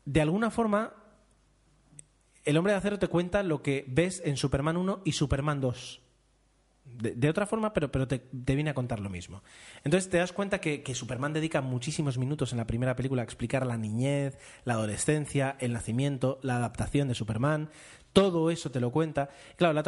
[0.05, 0.93] de alguna forma,
[2.45, 6.01] el hombre de acero te cuenta lo que ves en Superman 1 y Superman 2.
[6.85, 9.43] De, otra forma, pero, pero te, viene a contar lo mismo.
[9.85, 13.67] Entonces te das cuenta que, Superman dedica muchísimos minutos en la primera película a explicar
[13.67, 17.71] la niñez, la adolescencia, el nacimiento, la adaptación de Superman.
[18.13, 19.31] Todo eso te lo cuenta.
[19.57, 19.81] Claro,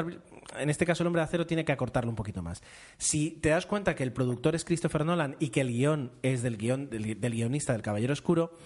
[0.58, 2.62] en este caso el hombre de acero tiene que acortarlo un poquito más.
[2.96, 6.42] Si te das cuenta que el productor es Christopher Nolan y que el guion es
[6.42, 8.56] del, guion, del guionista del Caballero Oscuro,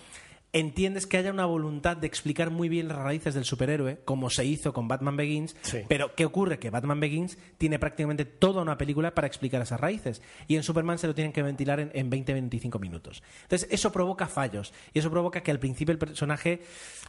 [0.52, 4.44] entiendes que haya una voluntad de explicar muy bien las raíces del superhéroe, como se
[4.46, 5.82] hizo con Batman Begins, Sí.
[5.88, 6.58] pero ¿qué ocurre?
[6.58, 10.98] Que Batman Begins tiene prácticamente toda una película para explicar esas raíces, y en Superman
[10.98, 13.22] se lo tienen que ventilar en, en 20-25 minutos.
[13.42, 16.62] Entonces, eso provoca fallos, y eso provoca que al principio el personaje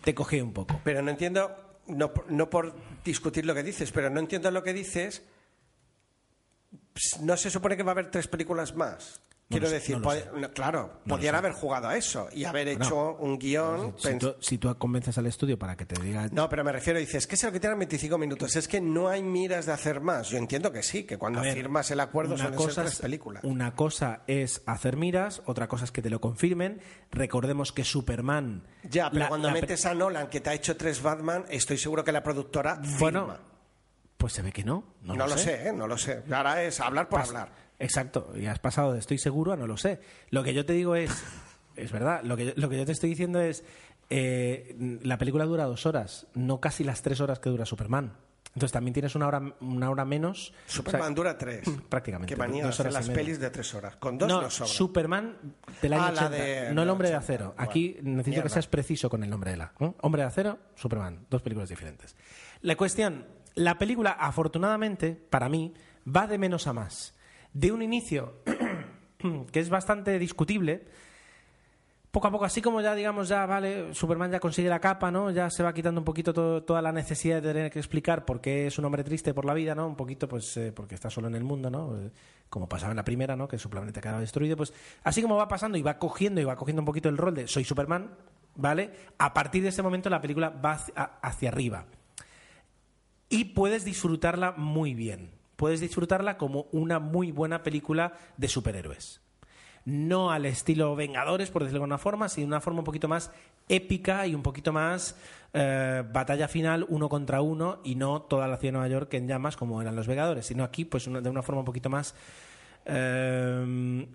[0.04, 0.80] te coge un poco.
[0.84, 1.56] Pero no entiendo,
[1.88, 2.75] no, por- no por
[3.06, 5.23] discutir lo que dices, pero no entiendo lo que dices.
[6.93, 9.21] Ps, No se supone que va a haber tres películas más.
[9.49, 10.29] Quiero decir, no lo pod- sé.
[10.39, 13.95] no, claro, podían haber jugado a eso y haber Bueno, hecho un guion.
[13.97, 16.27] Si tú, si tú convences al estudio para que te diga...
[16.31, 18.55] No, pero me refiero, dices, que es lo que tienen 25 minutos.
[18.55, 20.29] Es que no hay miras de hacer más.
[20.29, 23.43] Yo entiendo que sí, que cuando ver, firmas el acuerdo son tres es- películas.
[23.43, 26.79] Una cosa es hacer miras, otra cosa es que te lo confirmen.
[27.09, 28.67] Recordemos que Superman...
[28.83, 31.79] Ya, pero la- cuando la metes a Nolan, que te ha hecho tres Batman, estoy
[31.79, 33.39] seguro que la productora Bueno, firma.
[34.15, 34.93] pues se ve que no.
[35.01, 35.73] No, No, lo sé, ¿eh?
[35.73, 36.21] no lo sé.
[36.31, 37.68] Ahora es hablar por Pas- hablar.
[37.79, 39.99] Exacto, y has pasado de estoy seguro a no lo sé.
[40.29, 41.11] Lo que yo te digo es,
[41.75, 43.63] es verdad, lo que yo, lo que yo te estoy diciendo es,
[44.09, 48.13] eh, la película dura dos horas, no casi las tres horas que dura Superman.
[48.55, 50.53] Entonces también tienes una hora, una hora menos.
[50.65, 51.63] Superman o sea, dura tres.
[51.89, 53.95] prácticamente, Que manía hacer las pelis de tres horas.
[53.97, 54.67] Con dos no, no sobra.
[54.73, 55.37] Superman
[55.83, 57.23] del año Ah, la 80, de- no el hombre de 80.
[57.33, 57.53] acero.
[57.55, 58.43] Bueno, Aquí necesito mierda.
[58.43, 59.71] que seas preciso con el nombre de la.
[59.79, 59.91] ¿eh?
[60.01, 62.15] Hombre de acero, Superman, dos películas diferentes.
[62.61, 65.73] La cuestión, la película, afortunadamente, para mí,
[66.07, 67.13] va de menos a más.
[67.53, 68.35] De un inicio
[69.51, 70.85] que es bastante discutible,
[72.12, 75.29] poco a poco, así como ya, digamos, ya, vale, Superman ya consigue la capa, ¿no?
[75.29, 76.33] Ya se va quitando un poquito
[76.63, 79.53] toda la necesidad de tener que explicar por qué es un hombre triste por la
[79.53, 79.85] vida, ¿no?
[79.88, 81.95] Un poquito, pues, eh, porque está solo en el mundo, ¿no?
[81.97, 82.09] Eh,
[82.49, 83.47] como pasaba en la primera, ¿no?
[83.47, 86.55] Que su planeta quedaba destruido, pues, así como va pasando y va cogiendo y va
[86.55, 88.09] cogiendo un poquito el rol de soy Superman,
[88.55, 88.91] ¿vale?
[89.19, 90.83] A partir de ese momento la película va
[91.21, 91.85] hacia arriba.
[93.29, 95.38] Y puedes disfrutarla muy bien.
[95.59, 99.19] Puedes disfrutarla como una muy buena película de superhéroes.
[99.83, 103.09] No al estilo Vengadores, por decirlo de alguna forma, sino de una forma un poquito
[103.09, 103.29] más
[103.67, 105.17] épica y un poquito más
[105.51, 109.27] eh, batalla final uno contra uno y no toda la ciudad de Nueva York en
[109.27, 112.15] llamas como eran los Vengadores, sino aquí pues de una forma un poquito más...
[112.85, 114.07] eh,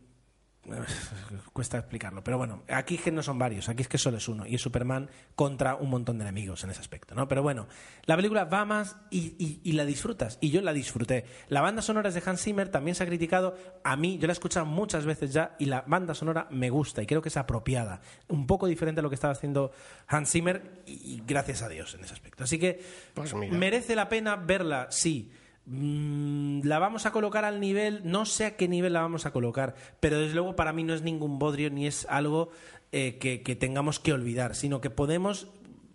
[1.52, 4.28] cuesta explicarlo, pero bueno, aquí es que no son varios, aquí es que solo es
[4.28, 7.28] uno y es Superman contra un montón de enemigos en ese aspecto, ¿no?
[7.28, 7.66] Pero bueno,
[8.06, 11.24] la película va más y, y- y la disfrutas y yo la disfruté.
[11.48, 14.32] La banda sonora es de Hans Zimmer, también se ha criticado, a mí yo la
[14.32, 17.36] he escuchado muchas veces ya y la banda sonora me gusta y creo que es
[17.36, 19.72] apropiada, un poco diferente a lo que estaba haciendo
[20.08, 22.44] Hans Zimmer y, y gracias a Dios en ese aspecto.
[22.44, 22.82] Así que
[23.14, 25.30] Pues merece la pena verla, sí.
[25.66, 29.32] Mm, la vamos a colocar al nivel, no sé a qué nivel la vamos a
[29.32, 32.50] colocar, pero desde luego para mí no es ningún bodrio ni es algo
[32.92, 35.48] eh, que, tengamos que olvidar, sino que podemos,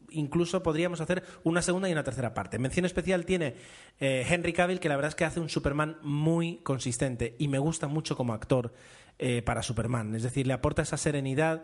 [0.10, 2.58] incluso podríamos hacer una segunda y una tercera parte.
[2.58, 3.55] Mención especial tiene
[3.99, 7.60] eh, Henry Cavill, que la verdad es que hace un Superman muy consistente y me
[7.60, 8.73] gusta mucho como actor
[9.19, 11.63] eh, para Superman, es decir, le aporta esa serenidad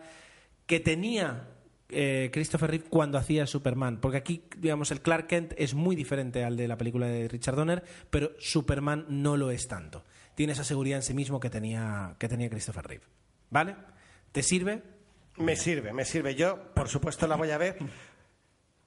[0.66, 1.48] que tenía
[1.88, 4.00] eh, Christopher Reeve cuando hacía Superman.
[4.00, 7.56] Porque aquí, digamos, el Clark Kent es muy diferente al de la película de Richard
[7.56, 10.04] Donner, pero Superman no lo es tanto.
[10.34, 13.04] Tiene esa seguridad en sí mismo que tenía, que tenía Christopher Reeve.
[13.50, 13.76] ¿Vale?
[14.32, 14.82] ¿Te sirve?
[15.38, 16.34] Me sirve, me sirve.
[16.34, 17.78] Yo, por supuesto, la voy a ver.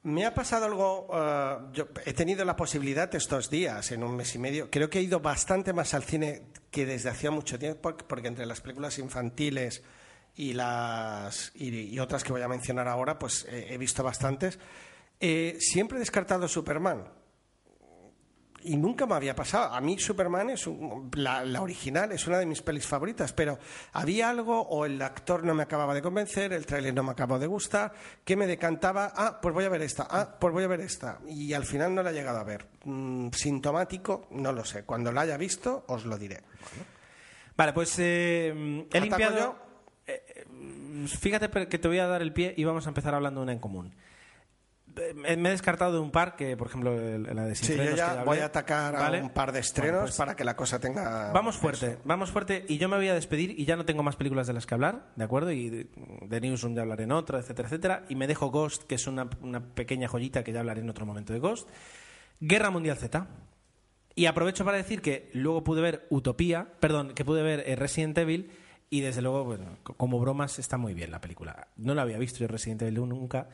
[0.02, 1.08] Me ha pasado algo.
[1.12, 4.70] eh, yo he tenido la posibilidad estos días, en un mes y medio.
[4.70, 8.46] Creo que he ido bastante más al cine que desde hacía mucho tiempo, porque entre
[8.46, 9.82] las películas infantiles
[10.40, 14.58] y las y, y otras que voy a mencionar ahora, pues eh, he visto bastantes.
[15.20, 17.04] Eh, siempre he descartado Superman.
[18.62, 19.72] y nunca me había pasado.
[19.74, 23.58] A mí Superman es un- la, la original es una de mis pelis favoritas, pero
[23.94, 27.38] había algo o el actor no me acababa de convencer, el tráiler no me acabó
[27.38, 30.68] de gustar, que me decantaba, ah, pues voy a ver esta, ah, pues voy a
[30.68, 31.20] ver esta.
[31.26, 32.66] Y al final no la he llegado a ver.
[32.84, 34.84] Mm, sintomático, no lo sé.
[34.84, 36.42] Cuando la haya visto, os lo diré.
[37.56, 39.38] Vale, pues eh, he ¿Ataco limpiado.
[39.38, 39.69] yo?
[40.10, 43.44] Eh, fíjate que te voy a dar el pie y vamos a empezar hablando de
[43.44, 43.94] una en común.
[44.96, 47.96] Eh, Me he descartado de un par, que por ejemplo la de Sí, yo que
[47.96, 49.20] ya voy a atacar ¿Vale?
[49.20, 51.30] a un par de estrenos Bueno, pues, para que la cosa tenga...
[51.32, 54.16] Vamos fuerte, vamos fuerte y yo me voy a despedir y ya no tengo más
[54.16, 55.52] películas de las que hablar, ¿de acuerdo?
[55.52, 55.86] Y de,
[56.26, 58.04] de Newsroom ya hablaré en otra, etcétera, etcétera.
[58.08, 61.06] Y me dejo Ghost, que es una, una pequeña joyita que ya hablaré en otro
[61.06, 61.68] momento de Ghost.
[62.40, 63.28] Guerra Mundial Z.
[64.16, 68.18] Y aprovecho para decir que luego pude ver Utopía, perdón, que pude ver eh, Resident
[68.18, 68.50] Evil
[68.90, 71.68] y desde luego, bueno, co- como bromas está muy bien la película.
[71.76, 73.48] No la había visto yo Resident Evil nunca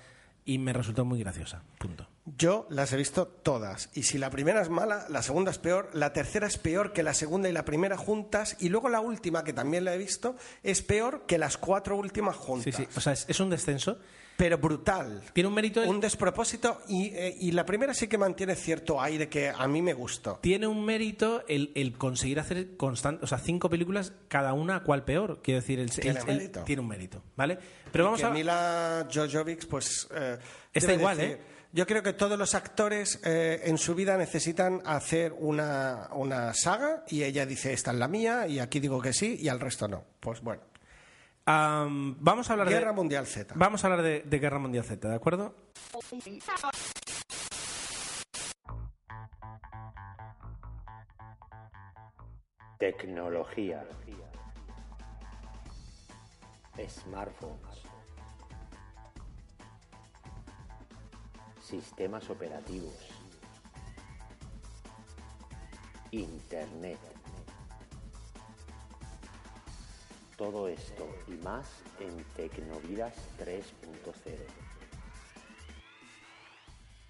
[0.44, 1.62] y me resultó muy graciosa.
[1.78, 2.08] Punto.
[2.38, 3.88] Yo las he visto todas.
[3.94, 7.02] Y si la primera es mala, la segunda es peor, la tercera es peor que
[7.02, 10.36] la segunda y la primera juntas, y luego la última, que también la he visto,
[10.62, 12.74] es peor que las cuatro últimas Sí, juntas.
[12.76, 12.86] sí.
[12.96, 13.98] O sea, es, es un descenso.
[14.36, 15.22] Pero brutal.
[15.32, 15.80] Tiene un mérito.
[15.88, 16.82] Un despropósito.
[16.88, 20.38] Y, eh, y la primera sí que mantiene cierto aire que a mí me gustó.
[20.42, 25.06] tiene un mérito el, el conseguir hacer constant, o sea, cinco películas, cada una cual
[25.06, 25.40] peor.
[25.42, 26.64] Quiero decir, el, Tiene el- el- mérito.
[26.64, 27.58] tiene un mérito, ¿vale?
[27.90, 30.06] Pero vamos que a Mila Jojovic, pues.
[30.14, 30.36] eh,
[30.74, 31.55] Está igual, decir- ¿eh?
[31.76, 37.04] Yo creo que todos los actores eh, en su vida necesitan hacer una, una saga
[37.06, 39.86] y ella dice esta es la mía y aquí digo que sí y al resto
[39.86, 40.02] no.
[40.18, 40.62] Pues bueno.
[41.44, 43.52] Am, vamos a hablar Guerra de Mundial Z.
[43.58, 45.54] vamos a hablar de, de Guerra Mundial Z, ¿de acuerdo?
[52.78, 53.84] Tecnología.
[56.88, 57.85] Smartphones.
[61.66, 62.94] Sistemas operativos.
[66.12, 67.00] Internet.
[70.36, 74.36] Todo esto y más en Tecnovidas 3.0.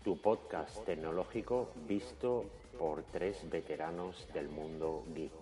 [0.03, 2.47] Tu podcast tecnológico visto
[2.79, 5.33] por tres veteranos del mundo geek.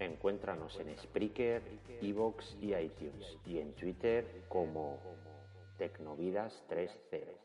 [0.00, 1.62] Encuéntranos en Spreaker,
[2.02, 4.98] Evox y iTunes y en Twitter como
[5.80, 7.38] Tecnovidas 3.0.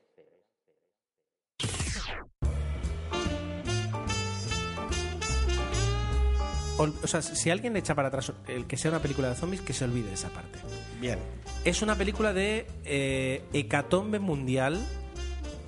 [6.78, 9.36] Ol- O sea, si alguien le echa para atrás el que sea una película de
[9.36, 10.60] zombies, que se olvide esa parte.
[11.00, 11.20] Bien.
[11.64, 14.80] Es una película de eh, hecatombe mundial,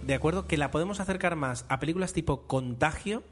[0.06, 0.48] ¿de acuerdo?
[0.48, 3.24] Que la podemos acercar más a películas tipo Contagio,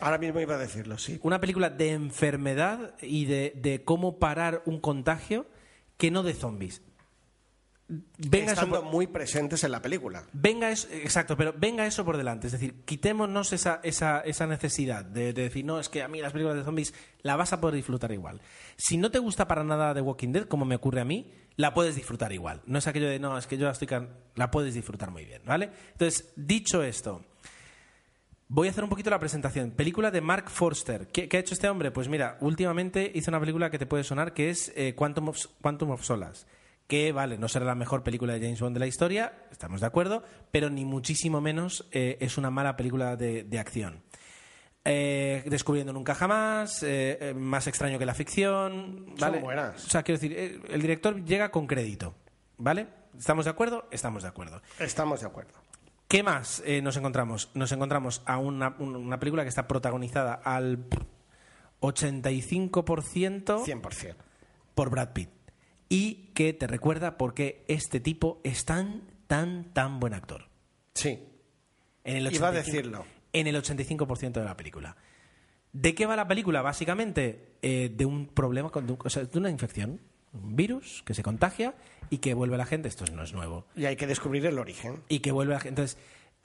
[0.00, 1.20] Ahora mismo iba a decirlo, sí.
[1.22, 5.44] una película de enfermedad y de, de cómo parar un contagio,
[5.98, 6.80] que no de zombies.
[8.18, 10.24] Venga eso, Estando por, muy presentes en la película.
[10.32, 12.46] venga eso, exacto, pero venga eso por delante.
[12.46, 16.20] Es decir, quitémonos esa, esa, esa necesidad de, de decir, no, es que a mí
[16.20, 18.40] las películas de zombies la vas a poder disfrutar igual.
[18.76, 21.74] Si no te gusta para nada The Walking Dead, como me ocurre a mí, la
[21.74, 22.62] puedes disfrutar igual.
[22.66, 23.88] No es aquello de, no, es que yo la estoy...
[23.88, 24.08] can-".
[24.34, 25.70] La puedes disfrutar muy bien, ¿vale?
[25.92, 27.24] Entonces, dicho esto,
[28.54, 29.70] Voy a hacer un poquito la presentación.
[29.70, 31.08] Película de Mark Forster.
[31.08, 31.90] ¿Qué, qué ha hecho este hombre?
[31.90, 35.38] Pues mira, últimamente hizo una película que te puede sonar que es eh, Quantum, of,
[35.62, 36.44] Quantum of Solace.
[36.86, 39.86] Que, vale, no será la mejor película de James Bond de la historia, estamos de
[39.86, 44.02] acuerdo, pero ni muchísimo menos eh, es una mala película de, de acción.
[44.84, 49.14] Eh, descubriendo nunca jamás, eh, más extraño que la ficción.
[49.18, 49.38] ¿vale?
[49.40, 49.86] buenas.
[49.86, 52.14] O sea, quiero decir, el director llega con crédito.
[52.58, 52.88] ¿Vale?
[53.16, 53.86] ¿Estamos de acuerdo?
[53.90, 54.60] Estamos de acuerdo.
[54.78, 55.52] Estamos de acuerdo.
[56.08, 57.50] ¿Qué más nos encontramos?
[57.54, 60.84] Nos encontramos a una, un- una película que está protagonizada al
[61.80, 64.14] 85% 100%.
[64.74, 65.30] por Brad Pitt.
[65.92, 70.48] Y que te recuerda por qué este tipo es tan, tan, tan buen actor.
[70.94, 71.18] Sí.
[72.04, 73.04] En el Iba a 85 decirlo.
[73.34, 74.96] En el 85% de la película.
[75.72, 76.62] ¿De qué va la película?
[76.62, 80.00] Básicamente eh, de un problema, con, o sea, de una infección,
[80.32, 81.74] un virus que se contagia
[82.08, 84.58] y que vuelve a la gente, esto no es nuevo, Y hay que descubrir el
[84.58, 85.02] origen.
[85.08, 85.82] y que vuelve a la gente.
[85.82, 85.98] Entonces,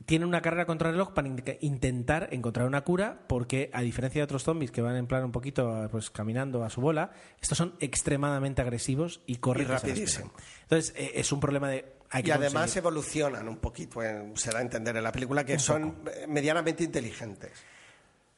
[0.06, 4.20] tiene una carrera contra el reloj para in- intentar encontrar una cura, porque a diferencia
[4.20, 7.58] de otros zombies que van en plan un poquito pues caminando a su bola, estos
[7.58, 9.68] son extremadamente agresivos y corren.
[9.68, 10.32] Rapidísimo.
[10.64, 11.86] Entonces, eh, es un problema de.
[12.12, 15.12] hay que Y además conseguir- evolucionan un poquito, eh, se da a entender en la
[15.12, 17.52] película, que son eh, medianamente inteligentes.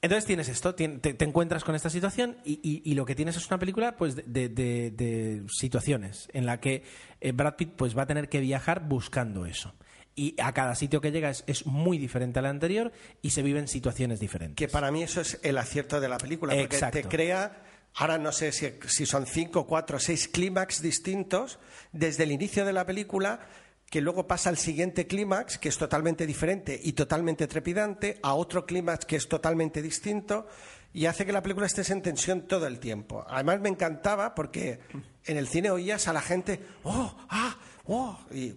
[0.02, 3.36] Entonces tienes esto, te, te encuentras con esta situación y, y- y lo que tienes
[3.36, 6.84] es una película pues de, de- de- de situaciones en la que
[7.20, 9.74] eh, Brad Pitt pues va a tener que viajar buscando eso.
[10.20, 13.70] Y a cada sitio que llega es, es muy diferente al anterior y se viven
[13.70, 14.58] situaciones diferentes.
[14.58, 16.98] Que para mí eso es el acierto de la película, porque Exacto.
[16.98, 17.64] te crea,
[17.96, 21.58] ahora no sé si, si son cinco, cuatro, seis clímax distintos
[21.94, 23.48] desde el inicio de la película
[23.90, 28.66] que luego pasa al siguiente clímax, que es totalmente diferente y totalmente trepidante, a otro
[28.66, 30.48] clímax que es totalmente distinto,
[30.94, 33.26] y hace que la película esté en tensión todo el tiempo.
[33.30, 34.82] Además me encantaba porque
[35.26, 37.16] en el cine oías a la gente, ¡oh!
[37.30, 37.58] ¡ah!
[37.86, 38.20] ¡oh!
[38.32, 38.56] Y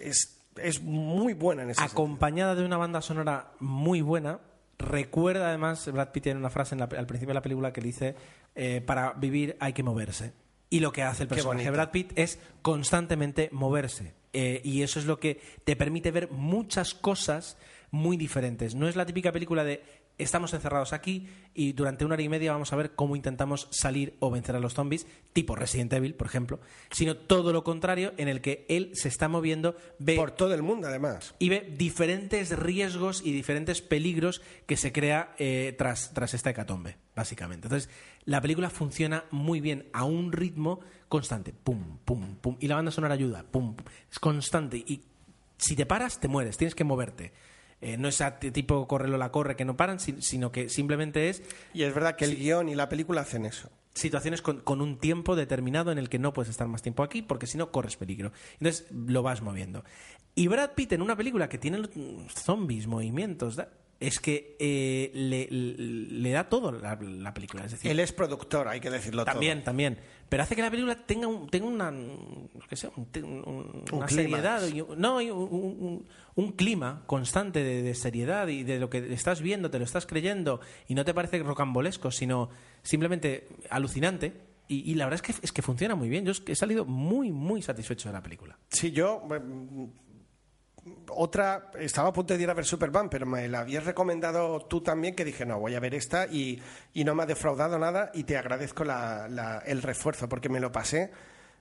[0.00, 1.92] es, es muy buena en ese sentido.
[2.02, 4.40] Acompañada de una banda sonora muy buena.
[4.78, 7.80] Recuerda además, Brad Pitt tiene una frase en la- al principio de la película que
[7.80, 8.14] dice,
[8.54, 10.32] eh, para vivir hay que moverse.
[10.70, 11.70] Y lo que hace el personaje de.
[11.70, 14.14] Brad Pitt es constantemente moverse.
[14.32, 17.58] Eh, y eso es lo que te permite ver muchas cosas
[17.90, 18.74] muy diferentes.
[18.76, 19.82] No es la típica película de
[20.22, 24.16] estamos encerrados aquí y durante una hora y media vamos a ver cómo intentamos salir
[24.20, 28.28] o vencer a los zombies, tipo Resident Evil, por ejemplo, sino todo lo contrario, en
[28.28, 31.34] el que él se está moviendo, ve Por todo el mundo, además.
[31.38, 36.96] y ve diferentes riesgos y diferentes peligros que se crea eh, tras, tras esta hecatombe,
[37.14, 37.66] básicamente.
[37.66, 37.90] Entonces,
[38.24, 41.52] la película funciona muy bien a un ritmo constante.
[41.52, 42.56] Pum, pum, pum.
[42.60, 43.44] Y la banda sonora ayuda.
[43.50, 43.86] Pum, pum.
[44.10, 44.76] Es constante.
[44.76, 45.02] Y
[45.56, 46.56] si te paras, te mueres.
[46.56, 47.32] Tienes que moverte.
[47.82, 51.30] Eh, no es a tipo correlo la corre que no paran, si- sino que simplemente
[51.30, 53.70] es Y es verdad que el guion y la película hacen eso.
[53.94, 57.22] situaciones con, con un tiempo determinado en el que no puedes estar más tiempo aquí
[57.22, 58.32] porque si no corres peligro.
[58.60, 59.82] Entonces lo vas moviendo.
[60.34, 61.80] Y Brad Pitt en una película que tiene
[62.34, 67.64] zombies, movimientos, da- es que eh, le, le- da todo la, la película.
[67.64, 69.64] Es decir, Él es productor, hay que decirlo también, todo.
[69.66, 69.98] también.
[70.30, 71.92] Pero hace que la película tenga, un, tenga una,
[72.68, 73.08] qué sé, un-
[73.44, 74.66] un- una seriedad.
[74.68, 78.88] y un- no, y un, un- un clima constante de, de seriedad y de lo
[78.88, 82.48] que estás viendo, te lo estás creyendo y no te parece rocambolesco, sino
[82.82, 84.32] simplemente alucinante.
[84.68, 86.24] Y, y la verdad es que, es que funciona muy bien.
[86.24, 88.56] Yo es que he salido muy, muy satisfecho de la película.
[88.68, 89.26] Sí, yo.
[91.08, 94.80] Otra, estaba a punto de ir a ver Superman, pero me la habías recomendado tú
[94.80, 96.62] también, que dije, no, voy a ver esta y,
[96.94, 100.60] y no me ha defraudado nada y te agradezco la- la- el refuerzo porque me
[100.60, 101.10] lo pasé,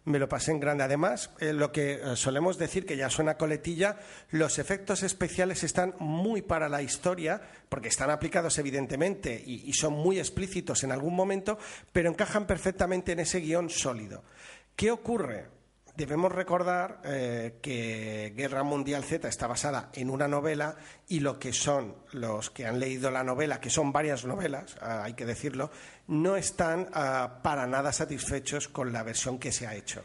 [0.06, 0.84] me lo pasé en grande.
[0.86, 3.98] Además, eh, lo que eh, solemos decir, que ya suena coletilla,
[4.30, 9.94] los efectos especiales están muy para la historia, porque están aplicados evidentemente y, y son
[9.94, 11.58] muy explícitos en algún momento,
[11.92, 14.24] pero encajan perfectamente en ese guion sólido.
[14.76, 15.59] ¿Qué ocurre?
[16.00, 20.78] Debemos recordar eh, que Guerra Mundial Z está basada en una novela
[21.10, 25.04] y lo que son los que han leído la novela, que son varias novelas, ah,
[25.04, 25.72] hay que decirlo,
[26.08, 30.02] no están ah, para nada satisfechos con la versión que se ha hecho.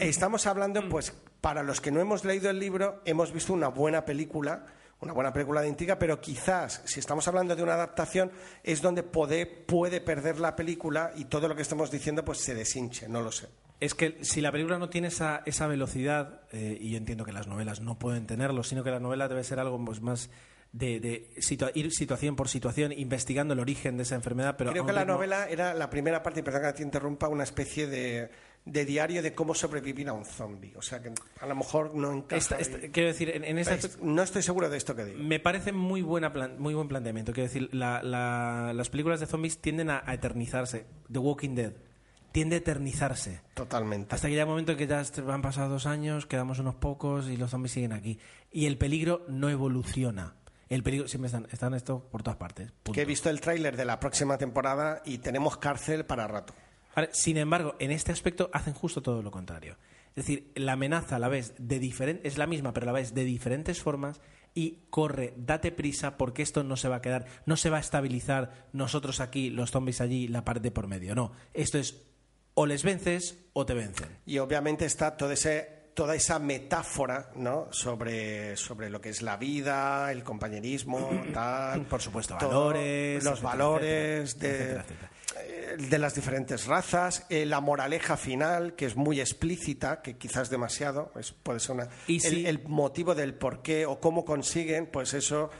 [0.00, 4.04] Estamos hablando, pues, para los que no hemos leído el libro, hemos visto una buena
[4.04, 4.66] película,
[5.02, 8.32] una buena película de intriga, pero quizás, si estamos hablando de una adaptación,
[8.64, 9.46] es donde puede,
[10.00, 13.46] perder la película y todo lo que estamos diciendo, pues, se deshinche, no lo sé.
[13.80, 17.32] Es que si la película no tiene esa, esa velocidad, eh, y yo entiendo que
[17.32, 20.28] las novelas no pueden tenerlo, sino que la novela debe ser algo pues, más
[20.72, 24.56] de, de situa- ir situación por situación, investigando el origen de esa enfermedad.
[24.58, 27.42] Pero Creo que la novela era la primera parte, y perdón que te interrumpa, una
[27.42, 28.30] especie de,
[28.66, 30.74] de diario de cómo sobrevivir a un zombie.
[30.76, 32.56] O sea que a lo mejor no encaja.
[32.58, 33.56] Esta- quiero decir, en,
[34.02, 35.18] no estoy seguro de esto que digo.
[35.22, 37.32] Me parece muy, buena plan- muy buen planteamiento.
[37.32, 40.84] Quiero decir, la- la- las películas de zombies tienden a, a eternizarse.
[41.10, 41.72] The Walking Dead
[42.32, 43.40] tiende a eternizarse.
[43.54, 44.14] Totalmente.
[44.14, 47.28] Hasta que llega un momento en que ya han pasado dos años, quedamos unos pocos
[47.28, 48.18] y los zombies siguen aquí.
[48.50, 50.34] Y el peligro no evoluciona.
[50.68, 52.70] El peligro siempre están, están esto por todas partes.
[52.70, 52.92] punto.
[52.92, 56.54] Que he visto el tráiler de la próxima temporada y tenemos cárcel para rato.
[56.94, 59.76] Ahora, sin embargo, en este aspecto hacen justo todo lo contrario.
[60.14, 62.92] Es decir, la amenaza a la vez de diferen- es la misma, pero a la
[62.98, 64.20] vez de diferentes formas
[64.54, 67.80] y corre, date prisa porque esto no se va a quedar, no se va a
[67.80, 71.14] estabilizar nosotros aquí, los zombies allí, la pared de por medio.
[71.14, 72.09] No, esto es
[72.54, 74.08] o les vences o te vencen.
[74.26, 77.68] Y obviamente está todo ese, toda esa metáfora ¿no?
[77.72, 81.82] sobre, sobre lo que es la vida, el compañerismo, tal.
[81.86, 85.10] Por supuesto, todo, valores, Los etcétera, valores etcétera, de, etcétera,
[85.40, 90.50] eh, de las diferentes razas, eh, la moraleja final, que es muy explícita, que quizás
[90.50, 94.24] demasiado, es, puede ser una, Y el, si- el motivo del por qué o cómo
[94.24, 95.50] consiguen, pues eso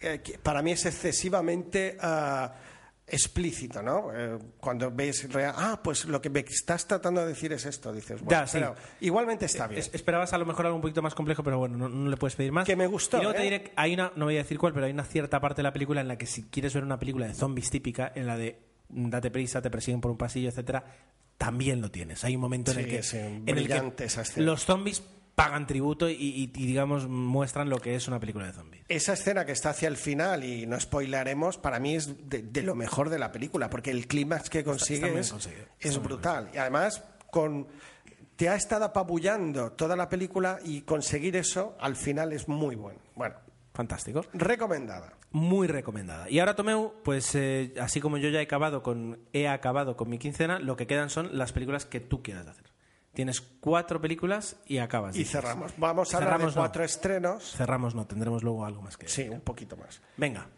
[0.00, 2.52] eh, para mí es excesivamente ah,
[3.12, 4.10] explícito, ¿no?
[4.14, 8.20] Eh, cuando ves, ah, pues lo que me estás tratando de decir es esto, dices,
[8.22, 8.58] bueno, Ya, sí.
[8.58, 9.80] pero igualmente está bien.
[9.80, 12.16] Es- esperabas a lo mejor algo un poquito más complejo, pero bueno, no, no le
[12.16, 12.66] puedes pedir más.
[12.66, 13.44] Que me gustó, Y luego te ¿eh?
[13.44, 15.72] diré, hay una, no voy a decir cuál, pero hay una cierta parte de la
[15.72, 18.58] película en la que si quieres ver una película de zombies típica, en la de
[18.88, 20.84] mm, date prisa, te persiguen por un pasillo, etcétera,
[21.38, 22.24] también lo tienes.
[22.24, 25.02] Hay un momento en el que, es, en el que los zombies
[25.34, 28.84] pagan tributo y, y- y, digamos muestran lo que es una película de zombies.
[28.88, 32.62] Esa escena que está hacia el final, y no spoilaremos, para mí es de, de
[32.62, 35.12] lo mejor de la película, porque el clímax que consigue
[35.80, 36.50] es, brutal.
[36.52, 37.66] Y además, con,
[38.36, 43.00] te ha estado apabullando toda la película y conseguir eso al final es muy bueno.
[43.14, 43.36] Bueno,
[43.74, 44.26] Fantástico.
[44.34, 45.14] recomendada.
[45.30, 46.28] Muy recomendada.
[46.28, 50.10] Y ahora, Tomeu, pues eh, así como yo ya he acabado con he acabado con
[50.10, 52.66] mi quincena, lo que quedan son las películas que tú quieras hacer.
[53.12, 55.16] Tienes cuatro películas y acabas.
[55.16, 55.72] Y cerramos.
[55.76, 56.62] Vamos a hablar Cerramos de no.
[56.62, 57.52] cuatro estrenos.
[57.56, 60.00] Cerramos no, tendremos luego algo más que Sí, un poquito más.
[60.16, 60.48] Venga.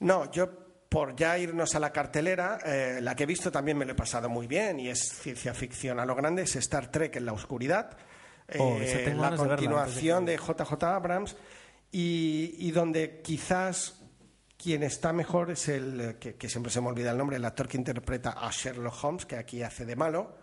[0.00, 0.50] No, yo
[0.88, 3.94] por ya irnos a la cartelera, eh, la que he visto también me lo he
[3.94, 7.32] pasado muy bien y es ciencia ficción a lo grande, es Star Trek en la
[7.32, 7.96] oscuridad,
[8.58, 11.36] Oh, eh, la ganas de verla continuación de de JJ Abrams
[11.90, 14.02] y, y donde quizás
[14.58, 17.44] quien está mejor es el, eh, que, que siempre se me olvida el nombre, el
[17.44, 20.36] actor que interpreta a Sherlock Holmes, que aquí hace de malo.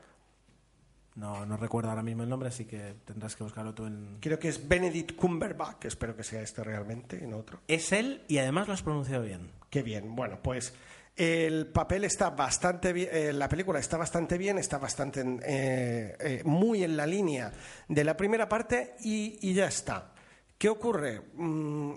[1.15, 4.17] No, no recuerdo ahora mismo el nombre, así que tendrás que buscarlo tú en...
[4.21, 7.59] Creo que es Benedict Cumberbatch, espero que sea este realmente, y no otro.
[7.67, 9.51] Es él y además lo has pronunciado bien.
[9.69, 10.15] Qué bien.
[10.15, 10.73] Bueno, pues
[11.17, 16.15] el papel está bastante bien, eh, la película está bastante bien, está bastante en- eh,
[16.19, 17.51] eh, muy en la línea
[17.89, 20.13] de la primera parte y, y ya está.
[20.57, 21.21] ¿Qué ocurre?
[21.33, 21.93] Mm,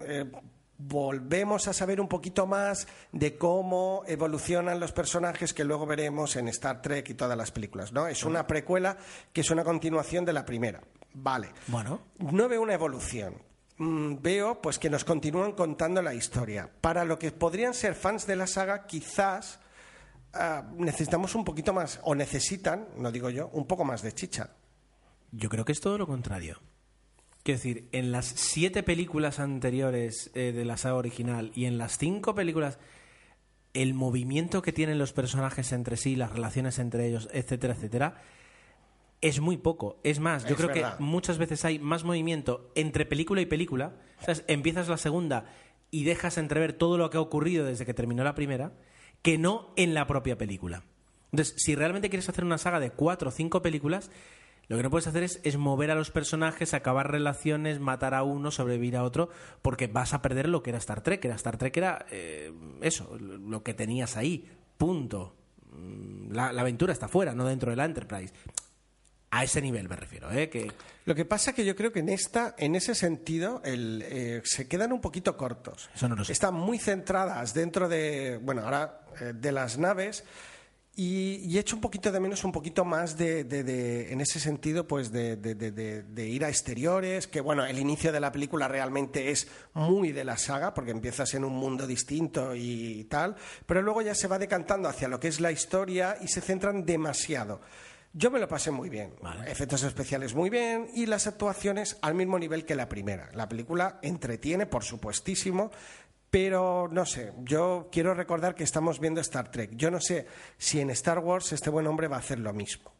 [0.89, 6.49] volvemos a saber un poquito más de cómo evolucionan los personajes que luego veremos en
[6.49, 8.07] Star Trek y todas las películas, ¿no?
[8.07, 8.97] Es una precuela
[9.33, 10.83] que es una continuación de la primera.
[11.15, 11.51] Vale.
[11.69, 13.35] Bueno, No veo una evolución.
[13.79, 16.71] Mm, Veo pues que nos continúan contando la historia.
[16.81, 19.61] Para lo que podrían ser fans de la saga, quizás
[20.35, 24.51] ah, necesitamos un poquito más, o necesitan, no digo yo, un poco más de chicha.
[25.31, 26.61] yo creo que es todo lo contrario.
[27.43, 31.99] Quiero decir, en las siete películas anteriores eh, de la saga original y en las
[31.99, 32.79] cinco películas,
[33.75, 38.23] el movimiento que tienen los personajes entre sí, las relaciones entre ellos, etcétera, etcétera,
[39.21, 39.99] es muy poco.
[40.05, 40.97] Es más, yo Es creo verdad.
[40.99, 43.95] que muchas veces hay más movimiento entre película y película.
[44.21, 45.47] O sea, empiezas la segunda
[45.91, 48.73] y dejas entrever todo lo que ha ocurrido desde que terminó la primera,
[49.23, 50.85] que no en la propia película.
[51.33, 54.11] Entonces, si realmente quieres hacer una saga de cuatro o cinco películas,
[54.69, 58.23] lo que no puedes hacer es, es mover a los personajes, acabar relaciones, matar a
[58.23, 59.29] uno, sobrevivir a otro,
[59.61, 61.25] porque vas a perder lo que era Star Trek.
[61.25, 64.49] Era Star Trek era eh, eso, lo que tenías ahí.
[64.79, 65.35] Punto.
[65.73, 68.33] Mm, La, la aventura está fuera, no dentro de la Enterprise.
[69.35, 70.51] A ese nivel me refiero, ¿eh?
[70.51, 70.71] Que
[71.07, 74.69] Lo que pasa que yo creo que en esta, en ese sentido, el, eh, se
[74.69, 75.89] quedan un poquito cortos.
[75.95, 76.33] Eso no lo sé.
[76.33, 80.25] Están muy centradas dentro de, bueno, ahora eh, de las naves.
[80.95, 84.39] Y, y echo un poquito de menos, un poquito más de, de- de- en ese
[84.39, 89.49] sentido, pues de ir a exteriores, que bueno, el inicio de la película realmente es
[89.73, 94.15] muy de la saga, porque empiezas en un mundo distinto y tal, pero luego ya
[94.15, 97.63] se va decantando hacia lo que es la historia y se centran demasiado.
[98.15, 99.15] Yo me lo pasé muy bien,
[99.47, 103.31] efectos especiales muy bien y las actuaciones al mismo nivel que la primera.
[103.33, 105.71] La película entretiene, por supuestísimo,
[106.33, 109.73] pero no sé, yo quiero recordar que estamos viendo Star Trek.
[109.77, 110.27] Yo no sé
[110.57, 112.91] si en Star Wars este buen hombre va a hacer lo mismo.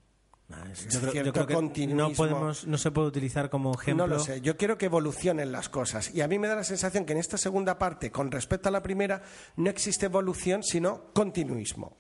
[0.51, 4.07] Ah, yo, creo, yo cierto creo que no podemos, no se puede utilizar como ejemplo.
[4.07, 6.15] No lo sé, yo quiero que evolucionen las cosas.
[6.15, 8.73] Y a mí me da la sensación que en esta segunda parte, con respecto a
[8.73, 9.23] la primera,
[9.57, 11.97] no existe evolución, sino continuismo.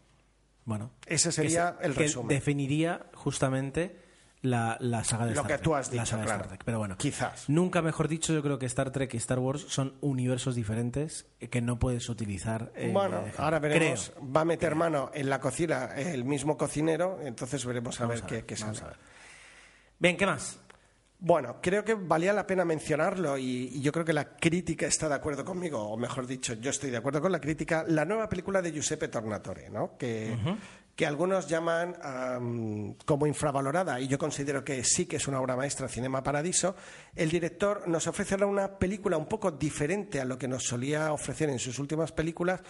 [0.66, 2.28] Bueno, Ese sería que- el que resumen.
[2.28, 3.96] definiría justamente
[4.42, 5.62] la, la saga de Lo Star que Trek.
[5.64, 6.48] tú has la dicho, saga de Star.
[6.48, 6.62] Trek.
[6.64, 7.48] Pero bueno, Quizás.
[7.48, 11.60] Nunca mejor dicho, yo creo que Star Trek y Star Wars son universos diferentes que
[11.60, 12.72] no puedes utilizar.
[12.74, 14.10] eh, Bueno, ahora veremos.
[14.14, 14.32] Creo.
[14.32, 18.24] Va a meter mano en la cocina el mismo cocinero, entonces veremos a Vamos ver
[18.24, 18.78] a qué, ver, qué sale.
[18.80, 18.96] a ver.
[19.98, 20.58] Bien, ¿qué más?
[21.24, 25.08] Bueno, creo que valía la pena mencionarlo y, y yo creo que la crítica está
[25.08, 27.84] de acuerdo conmigo, o mejor dicho, yo estoy de acuerdo con la crítica.
[27.86, 29.96] La nueva película de Giuseppe Tornatore, ¿no?
[29.96, 30.36] que,
[30.94, 35.56] que algunos llaman am, como infravalorada y yo considero que sí que es una obra
[35.56, 36.76] maestra, Cinema Paradiso.
[37.14, 41.12] El director nos ofrece ahora una película un poco diferente a lo que nos solía
[41.12, 42.60] ofrecer en sus últimas películas,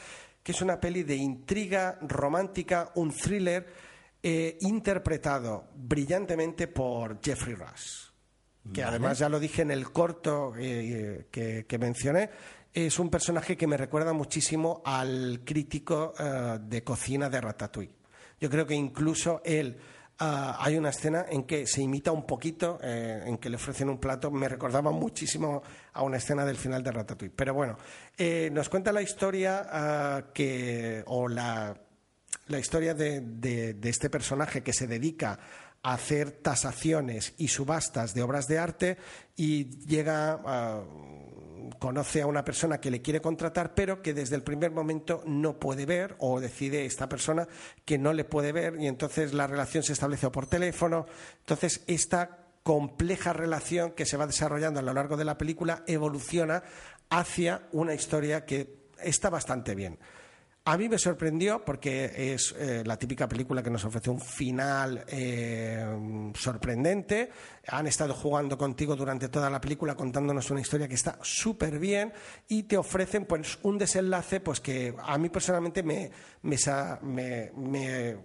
[0.42, 3.66] que es una peli de intriga romántica, un thriller
[4.22, 8.12] eh, interpretado brillantemente por Jeffrey Rush
[8.72, 12.30] que además ya lo dije en el corto eh, que, que mencioné,
[12.72, 18.01] es un personaje que me recuerda muchísimo al crítico eh, de cocina de Ratatouille.
[18.43, 19.78] Yo creo que incluso él,
[20.18, 23.88] ah, hay una escena en que se imita un poquito, eh, en que le ofrecen
[23.88, 25.62] un plato, me recordaba muchísimo
[25.93, 27.32] a una escena del final de Ratatouille.
[27.36, 27.78] Pero bueno,
[28.18, 31.72] eh, nos cuenta la historia ah, que, o la,
[32.49, 35.38] la historia de, de- de este personaje que se dedica
[35.84, 38.97] a hacer tasaciones y subastas de obras de arte
[39.36, 40.80] y llega a
[41.78, 45.58] conoce a una persona que le quiere contratar, pero que desde el primer momento no
[45.58, 47.46] puede ver o decide esta persona
[47.84, 51.06] que no le puede ver y entonces la relación se establece por teléfono.
[51.40, 56.62] Entonces, esta compleja relación que se va desarrollando a lo largo de la película evoluciona
[57.10, 59.98] hacia una historia que está bastante bien.
[60.64, 65.04] A mí me sorprendió porque es eh, la típica película que nos ofrece un final
[65.08, 67.30] eh, sorprendente.
[67.66, 72.12] Han estado jugando contigo durante toda la película contándonos una historia que está súper bien
[72.46, 76.56] y te ofrecen pues un desenlace pues que a mí personalmente me, me
[77.56, 78.16] me-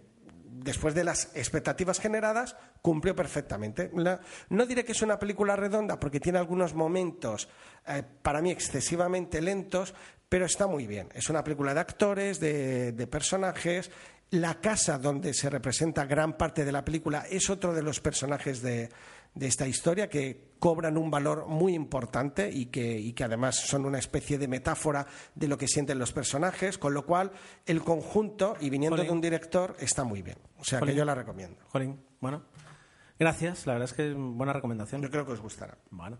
[0.45, 2.55] después de las expectativas generadas
[2.87, 3.91] cumplió perfectamente.
[3.95, 7.49] La- no diré que es una película redonda porque tiene algunos momentos
[7.85, 9.93] eh, para mí excesivamente lentos,
[10.29, 11.09] pero está muy bien.
[11.13, 13.91] Es una película de actores, de, de personajes.
[14.29, 18.61] La casa donde se representa gran parte de la película es otro de los personajes
[18.61, 18.89] de,
[19.35, 23.85] de esta historia que cobran un valor muy importante y que, y que además son
[23.85, 27.31] una especie de metáfora de lo que sienten los personajes, con lo cual
[27.65, 29.07] el conjunto, y viniendo Jolín.
[29.09, 30.37] de un director, está muy bien.
[30.57, 31.59] O sea que yo la recomiendo.
[31.69, 32.43] Jolín, bueno.
[33.19, 35.01] Gracias, la verdad es que es buena recomendación.
[35.01, 35.77] Yo creo que os gustará.
[35.89, 36.17] Bueno.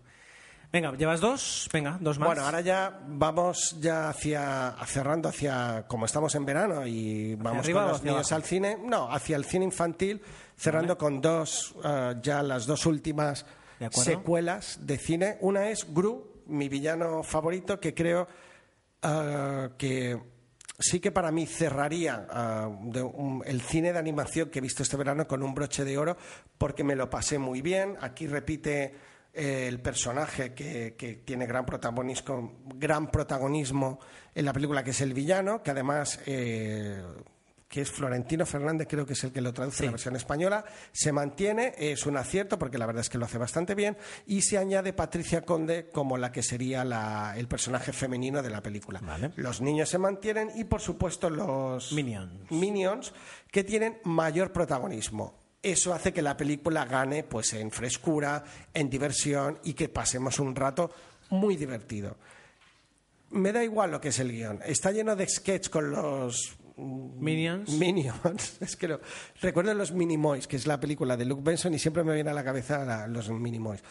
[0.70, 1.68] Venga, ¿llevas dos?
[1.72, 2.28] Venga, dos más.
[2.28, 7.88] Bueno, ahora ya vamos ya hacia cerrando hacia como estamos en verano y vamos con
[7.88, 8.34] los niños abajo?
[8.34, 10.20] al cine, no, hacia el cine infantil,
[10.56, 13.46] cerrando con dos eh, ya las dos últimas
[13.80, 15.38] De secuelas de cine.
[15.40, 18.28] Una es Gru, mi villano favorito, que creo
[19.00, 20.20] eh, que
[20.78, 23.10] sí que para mí cerraría eh, de
[23.46, 26.16] el cine de animación que he visto este verano con un broche de oro
[26.56, 27.96] porque me lo pasé muy bien.
[28.00, 28.94] Aquí repite
[29.32, 33.98] eh, el personaje que, que tiene gran protagonismo, gran protagonismo
[34.34, 36.20] en la película, que es el villano, que además...
[36.26, 37.02] eh,
[37.68, 40.64] que es Florentino Fernández, creo que es el que lo traduce en la versión española,
[40.90, 43.96] se mantiene, es un acierto porque la verdad es que lo hace bastante bien,
[44.26, 48.62] y se añade Patricia Conde como la que sería la- el personaje femenino de la
[48.62, 49.00] película.
[49.02, 49.32] Vale.
[49.36, 52.50] Los niños se mantienen y, por supuesto, los Minions.
[52.50, 53.12] Minions,
[53.50, 55.34] que tienen mayor protagonismo.
[55.62, 60.54] Eso hace que la película gane pues, en frescura, en diversión y que pasemos un
[60.56, 60.90] rato
[61.30, 62.16] muy divertido.
[63.30, 64.60] Me da igual lo que es el guion.
[64.64, 67.70] Está lleno de sketch con los Minions.
[67.70, 68.56] Minions.
[68.60, 68.98] Es que
[69.40, 72.34] recuerdo los Minimoys, que es la película de Luke Benson y siempre me viene a
[72.34, 73.82] la cabeza la- los Minimoys.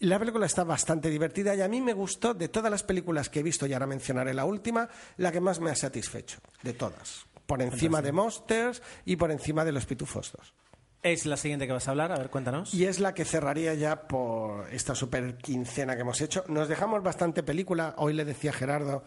[0.00, 3.40] La película está bastante divertida y a mí me gustó, de todas las películas que
[3.40, 7.26] he visto, y ahora mencionaré la última, la que más me ha satisfecho, de todas.
[7.46, 10.54] Por encima de Monsters y por encima de Los Pitufos 2.
[11.02, 12.74] Es la siguiente que vas a hablar, a ver, cuéntanos.
[12.74, 16.44] Y es la que cerraría ya por esta super quincena que hemos hecho.
[16.48, 17.94] Nos dejamos bastante película.
[17.98, 19.02] Hoy le decía a Gerardo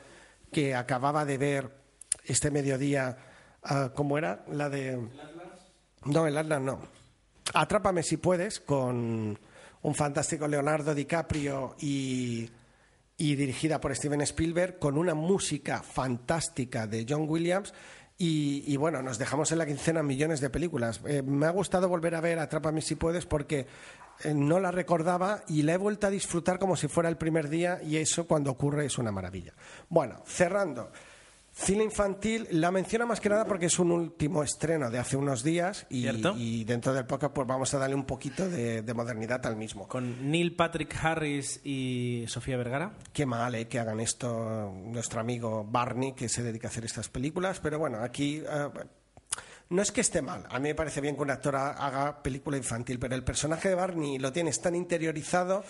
[0.51, 1.80] que acababa de ver
[2.25, 3.17] este mediodía,
[3.63, 4.43] ah, ¿cómo era?
[4.51, 4.99] La de...
[6.05, 6.79] No, el Atlas no.
[7.53, 9.37] Atrápame si puedes, con
[9.83, 12.49] un fantástico Leonardo DiCaprio y,
[13.17, 17.73] y dirigida por Steven Spielberg, con una música fantástica de John Williams.
[18.17, 21.01] Y, y bueno, nos dejamos en la quincena millones de películas.
[21.05, 23.65] Eh, me ha gustado volver a ver Atrápame si puedes porque
[24.23, 27.49] eh, no la recordaba y la he vuelto a disfrutar como si fuera el primer
[27.49, 29.53] día y eso cuando ocurre es una maravilla.
[29.89, 30.91] Bueno, cerrando.
[31.53, 35.43] Cine infantil la menciona más que nada porque es un último estreno de hace unos
[35.43, 39.45] días y, y dentro del podcast pues vamos a darle un poquito de, de modernidad
[39.45, 39.85] al mismo.
[39.87, 42.93] Con Neil Patrick Harris y Sofía Vergara.
[43.11, 47.09] Qué mal eh, que hagan esto nuestro amigo Barney, que se dedica a hacer estas
[47.09, 48.69] películas, pero bueno, aquí eh,
[49.69, 50.45] no es que esté mal.
[50.49, 53.67] A mí me parece bien que un actor ha- haga película infantil, pero el personaje
[53.69, 55.63] de Barney lo tienes tan interiorizado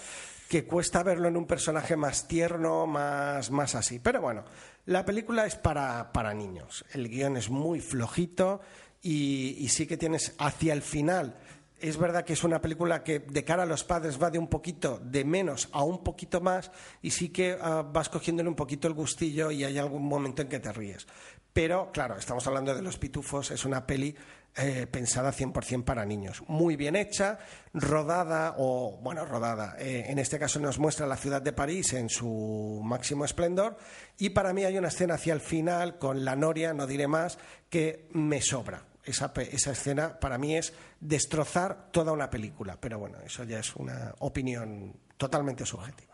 [0.52, 4.00] que cuesta verlo en un personaje más tierno, más, más así.
[4.00, 4.44] Pero bueno,
[4.86, 6.84] la película es para, para niños.
[6.92, 8.60] El guion es muy flojito
[9.02, 11.38] y, sí que tienes hacia el final.
[11.80, 14.50] Es verdad que es una película que de cara a los padres va de un
[14.50, 16.70] poquito de menos a un poquito más
[17.02, 20.50] y sí que ah, vas cogiéndole un poquito el gustillo y hay algún momento en
[20.50, 21.08] que te ríes.
[21.54, 24.16] Pero claro, estamos hablando de Los Pitufos, es una peli
[24.56, 26.44] eh, pensada 100% para niños.
[26.48, 27.40] Muy bien hecha,
[27.74, 29.76] rodada o, bueno, rodada.
[29.80, 33.78] eh, en este caso nos muestra la ciudad de París en su máximo esplendor
[34.18, 37.38] y para mí hay una escena hacia el final con la Noria, no diré más,
[37.70, 38.86] que me sobra.
[39.04, 42.78] Esa, esa escena para mí es destrozar toda una película.
[42.80, 46.14] Pero bueno, eso ya es una opinión totalmente subjetiva.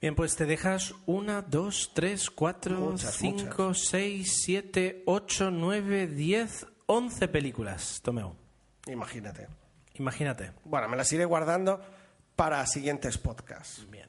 [0.00, 6.66] Bien, pues te dejas una, dos, tres, cuatro, Muchas, cinco, seis, siete, ocho, nueve, diez,
[6.84, 8.00] once películas.
[8.02, 8.36] Tomeo.
[8.86, 9.48] Imagínate.
[9.94, 10.52] Imagínate.
[10.64, 11.80] Bueno, me las iré guardando
[12.36, 13.88] para siguientes podcasts.
[13.90, 14.08] Bien.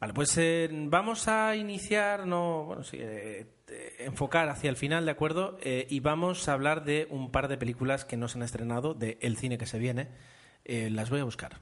[0.00, 5.04] Vale, pues eh, vamos a iniciar, no, bueno, sí, eh, eh, enfocar hacia el final,
[5.04, 5.58] ¿de acuerdo?
[5.60, 8.94] Eh, y vamos a hablar de un par de películas que no se han estrenado,
[8.94, 10.08] de El cine que se viene.
[10.64, 11.60] Las voy a buscar.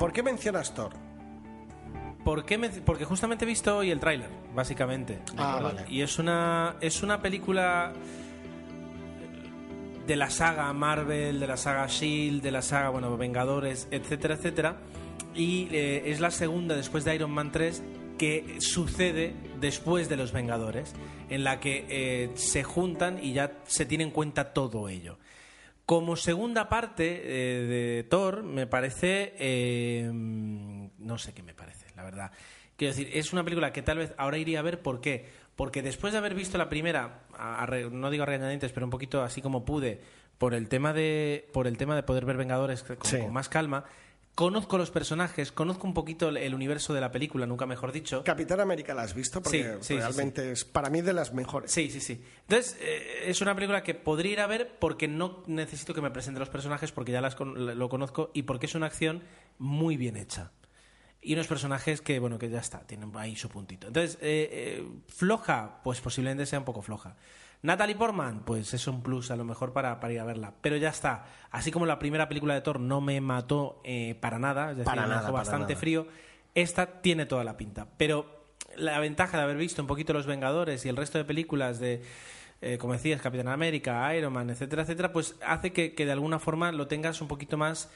[0.00, 0.92] ¿Por qué mencionas Thor?
[2.24, 5.12] ¿Por qué me- porque justamente he visto hoy el tráiler, básicamente.
[5.14, 5.76] ¿de Ah, acuerdo?
[5.76, 5.90] vale.
[5.92, 7.92] Y es una, es una película
[10.06, 14.76] de la saga Marvel, de la saga Shield, de la saga, bueno, Vengadores, etcétera, etcétera.
[15.34, 17.82] Y eh, es la segunda después de Iron Man 3
[18.18, 20.94] que sucede después de los Vengadores,
[21.30, 25.18] en la que eh, se juntan y ya se tiene en cuenta todo ello.
[25.90, 29.34] Como segunda parte eh, de Thor, me parece.
[29.40, 32.30] eh, no sé qué me parece, la verdad.
[32.76, 34.82] Quiero decir, es una película que tal vez ahora iría a ver.
[34.82, 35.26] ¿Por qué?
[35.56, 38.86] Porque después de haber visto la primera, a- a re- no digo a regañadientes, pero
[38.86, 40.00] un poquito así como pude,
[40.38, 43.18] por el tema de, por el tema de poder ver Vengadores con, Sí.
[43.18, 43.84] con más calma,
[44.34, 48.24] conozco los personajes, conozco un poquito el, el universo de la película, nunca mejor dicho.
[48.24, 51.32] Capitán América la has visto porque Sí, sí, sí, realmente es para mí de las
[51.34, 51.70] mejores.
[51.70, 52.22] Sí, sí, sí.
[52.42, 56.10] Entonces, eh, es una película que podría ir a ver porque no necesito que me
[56.10, 59.22] presente los personajes porque ya las con- lo conozco y porque es una acción
[59.58, 60.52] muy bien hecha.
[61.22, 63.88] Y unos personajes que, bueno, que ya está, tienen ahí su puntito.
[63.88, 64.48] Entonces, eh,
[64.80, 67.16] eh, floja, pues posiblemente sea un poco floja.
[67.62, 70.54] Natalie Portman, pues es un plus a lo mejor para, para ir a verla.
[70.62, 71.26] Pero ya está.
[71.50, 74.86] Así como la primera película de Thor no me mató eh, para nada, es decir,
[74.86, 75.80] Para me nada, dejó bastante nada.
[75.80, 76.06] frío,
[76.54, 77.86] esta tiene toda la pinta.
[77.96, 78.46] Pero
[78.76, 82.02] la ventaja de haber visto un poquito Los Vengadores y el resto de películas de,
[82.62, 86.38] eh, como decías, Capitán América, Iron Man, etcétera, etcétera, pues hace que, que de alguna
[86.38, 87.90] forma lo tengas un poquito más,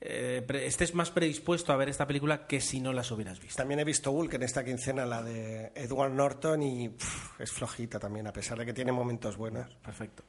[0.00, 3.56] eh, estés más predispuesto a ver esta película que si no las hubieras visto.
[3.56, 7.98] También he visto Hulk en esta quincena, la de Edward Norton, y pff, es flojita
[7.98, 9.68] también, a pesar de que tiene momentos buenos.
[9.82, 10.24] Perfecto.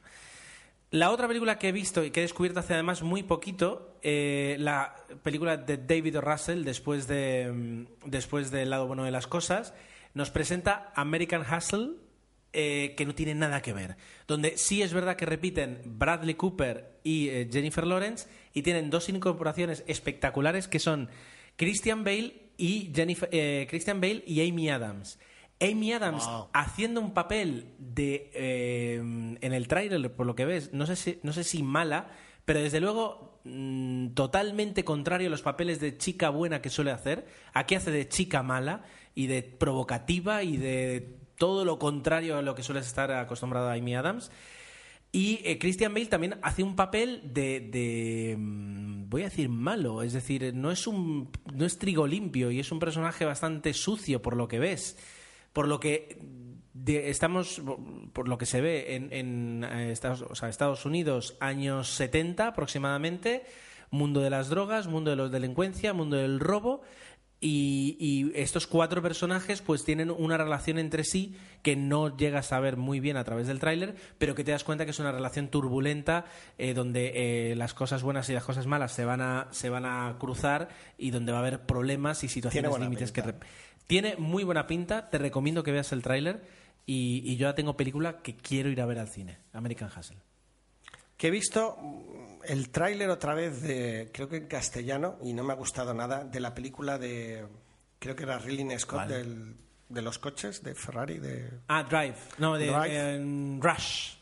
[0.91, 4.57] La otra película que he visto y que he descubierto hace además muy poquito, eh,
[4.59, 4.93] la
[5.23, 6.21] película de David O.
[6.21, 9.73] Russell, después de mm, después del lado bueno de las cosas,
[10.13, 11.91] nos presenta American Hustle,
[12.51, 13.95] eh, que no tiene nada que ver.
[14.27, 19.09] Donde sí es verdad que repiten Bradley Cooper y eh, Jennifer Lawrence y tienen dos
[19.09, 21.09] incorporaciones espectaculares que son
[21.55, 25.19] Christian Bale y Jennifer, eh, Christian Bale y Amy Adams.
[25.61, 26.49] Amy Adams Wow.
[26.53, 31.19] haciendo un papel de eh, en el tráiler por lo que ves no sé si
[31.21, 32.07] no sé si mala
[32.45, 37.27] pero desde luego mm, totalmente contrario a los papeles de chica buena que suele hacer
[37.53, 42.55] aquí hace de chica mala y de provocativa y de todo lo contrario a lo
[42.55, 44.31] que suele estar acostumbrada Amy Adams
[45.11, 50.03] y eh, Christian Bale también hace un papel de, de, mm, voy a decir malo,
[50.03, 54.21] es decir, no es un no es trigo limpio y es un personaje bastante sucio
[54.21, 54.97] por lo que ves,
[55.51, 56.17] por lo que
[56.85, 57.61] estamos
[58.13, 63.43] por lo que se ve en, en, eh, Estados, o Estados Unidos años 70 aproximadamente,
[63.89, 66.83] mundo de las drogas, mundo de la delincuencia, mundo del robo
[67.43, 72.59] y, y estos cuatro personajes pues tienen una relación entre sí que no llegas a
[72.59, 75.11] ver muy bien a través del tráiler, pero que te das cuenta que es una
[75.11, 76.25] relación turbulenta
[76.59, 79.85] eh, donde eh, las cosas buenas y las cosas malas se van a se van
[79.85, 80.69] a cruzar
[80.99, 83.23] y donde va a haber problemas y situaciones límites que
[83.87, 85.09] tiene muy buena pinta.
[85.09, 86.43] Te recomiendo que veas el tráiler
[86.85, 90.17] y, y yo ya tengo película que quiero ir a ver al cine, American Hustle.
[91.17, 91.77] Que he visto
[92.45, 96.23] el tráiler otra vez de, creo que en castellano, y no me ha gustado nada,
[96.23, 97.45] de la película de,
[97.99, 99.55] creo que era Ridley Scott, del-
[99.89, 101.49] de los coches, de Ferrari, de...
[101.67, 102.87] Ah, Drive, no de Drive.
[102.89, 104.13] eh, Rush.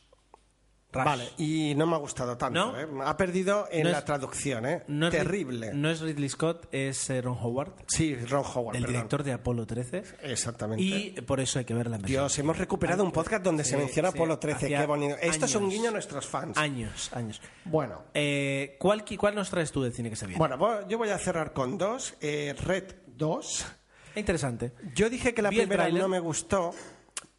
[0.91, 1.05] Rush.
[1.05, 2.79] Vale, y no me ha gustado tanto, ¿No?
[2.79, 2.87] ¿eh?
[3.05, 4.83] Ha perdido en No la es- traducción, ¿eh?
[4.87, 5.71] No es- Terrible.
[5.75, 8.95] No es Ridley Scott, es eh, Ron Howard, Sí, Ron Howard, el perdón.
[8.95, 10.03] director de Apolo 13.
[10.23, 10.83] Exactamente.
[10.83, 12.23] Y por eso hay que verla en versión.
[12.23, 15.15] Dios, hemos recuperado un podcast donde se menciona sí, Apolo 13, hacía qué bonito.
[15.21, 16.57] Esto es un guiño a nuestros fans.
[16.57, 17.39] Años, años.
[17.65, 20.39] Bueno, Eh, ¿cuál, ¿Cuál nos traes tú del cine que se viene?
[20.39, 22.15] bueno, yo voy a cerrar con dos.
[22.19, 23.65] Eh, Red 2.
[24.15, 24.73] Interesante.
[24.95, 26.71] Yo dije que la Vi primera no me gustó,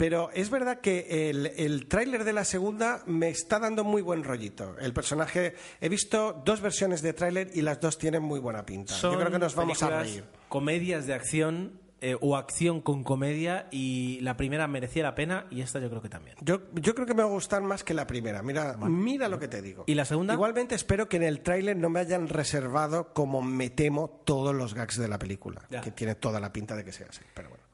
[0.01, 4.25] pero es verdad que el, el tráiler de la segunda me está dando muy buen
[4.25, 4.75] rollito.
[4.79, 8.95] El personaje, he visto dos versiones de tráiler y las dos tienen muy buena pinta.
[8.95, 10.25] Yo creo que nos vamos a reír.
[10.49, 15.61] Comedias de acción eh, o acción con comedia y la primera merecía la pena y
[15.61, 16.35] esta yo creo que también.
[16.41, 18.43] Yo, yo creo que me va a gustar más que la primera.
[18.43, 19.85] Mira, mira lo que te digo.
[19.87, 20.33] ¿Y la segunda?
[20.33, 24.73] Igualmente espero que en el tráiler no me hayan reservado como me temo todos los
[24.73, 25.83] gags de la película, Ya.
[25.83, 27.65] que tiene toda la pinta de que sea así, pero bueno.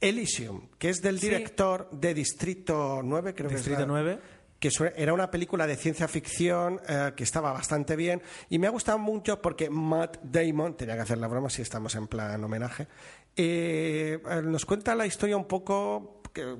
[0.00, 1.28] Elysium, que es del Sí.
[1.28, 4.18] director de Distrito 9, creo que Distrito es la- 9.
[4.58, 8.20] que era una película de ciencia ficción eh, que estaba bastante bien
[8.50, 11.94] y me ha gustado mucho porque Matt Damon, tenía que hacer la broma si estamos
[11.94, 12.86] en plan homenaje,
[13.36, 16.56] eh, eh, nos cuenta la historia un poco que-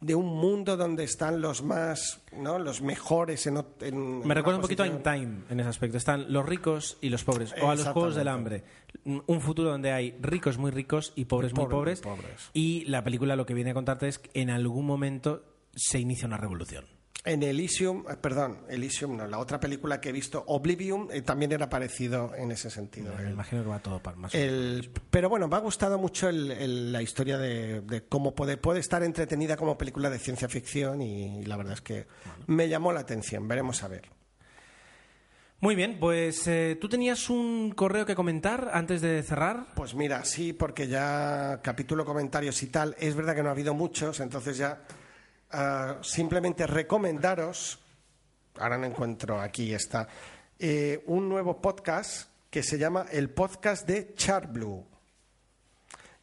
[0.00, 2.58] de un mundo donde están los más, ¿no?
[2.58, 5.02] los mejores en, en- Me recuerda un poquito a In.
[5.02, 5.96] Time en ese aspecto.
[5.96, 7.52] Están los ricos y los pobres.
[7.60, 8.62] O a los juegos del hambre.
[9.04, 12.04] Un futuro donde hay ricos muy ricos y pobres muy Pobres pobres.
[12.04, 12.50] muy pobres.
[12.52, 15.42] Y la película lo que viene a contarte es que en algún momento
[15.74, 16.84] se inicia una revolución.
[17.28, 21.52] En Elysium, eh, perdón, Elysium no, la otra película que he visto, Oblivion, eh, también
[21.52, 23.14] era parecido en ese sentido.
[23.16, 24.34] Me El- imagino que va todo para más.
[24.34, 28.80] el- pero bueno, me ha gustado mucho el- la historia de, de cómo puede, puede
[28.80, 32.06] estar entretenida como película de ciencia ficción y, la verdad es que
[32.46, 33.46] me llamó la atención.
[33.46, 34.08] Veremos a ver.
[35.60, 39.66] Muy bien, pues eh, tú tenías un correo que comentar antes de cerrar.
[39.74, 43.74] Pues mira, sí, porque ya capítulo comentarios y tal, es verdad que no ha habido
[43.74, 44.82] muchos, entonces ya
[45.50, 47.78] ah, simplemente recomendaros,
[48.56, 50.08] ahora no encuentro, aquí está,
[50.58, 54.84] eh, un nuevo podcast que se llama el podcast de Charblue,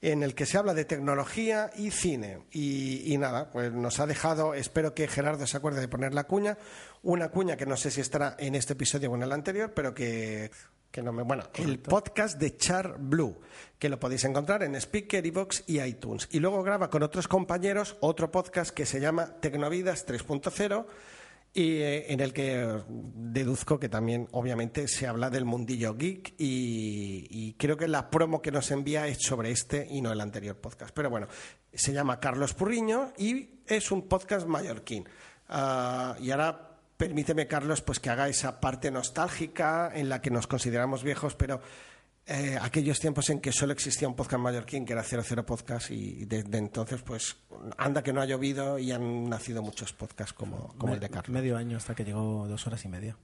[0.02, 2.44] en el que se habla de tecnología y cine.
[2.52, 6.26] Y, y nada, pues nos ha dejado, espero que Gerardo se acuerde de poner la
[6.26, 6.58] cuña,
[7.04, 9.94] una cuña que no sé si estará en este episodio o en el anterior, pero
[9.94, 10.52] que,
[10.96, 11.24] que no me...
[11.24, 13.38] Bueno, el podcast de Char Blue,
[13.78, 16.30] que lo podéis encontrar en Speaker, Evox y iTunes.
[16.32, 20.86] Y luego graba con otros compañeros otro podcast que se llama Tecnovidas 3.0
[21.54, 27.28] y eh, en el que deduzco que también obviamente se habla del mundillo geek y,
[27.30, 30.56] y creo que la promo que nos envía es sobre este y no el anterior
[30.56, 30.96] podcast.
[30.96, 31.28] Pero bueno,
[31.74, 35.10] se llama Carlos Purriño y es un podcast mallorquín.
[35.50, 40.48] Ah, y ahora permíteme, Carlos, pues que haga esa parte nostálgica en la que nos
[40.48, 41.62] consideramos viejos, pero
[42.28, 46.26] eh, aquellos tiempos en que solo existía un podcast mallorquín, que era 00 Podcast, y
[46.26, 47.38] desde entonces, pues
[47.78, 51.30] anda que no ha llovido y han nacido muchos podcasts como, como el de Carlos.
[51.30, 53.16] Medio año hasta que llegó dos horas y media.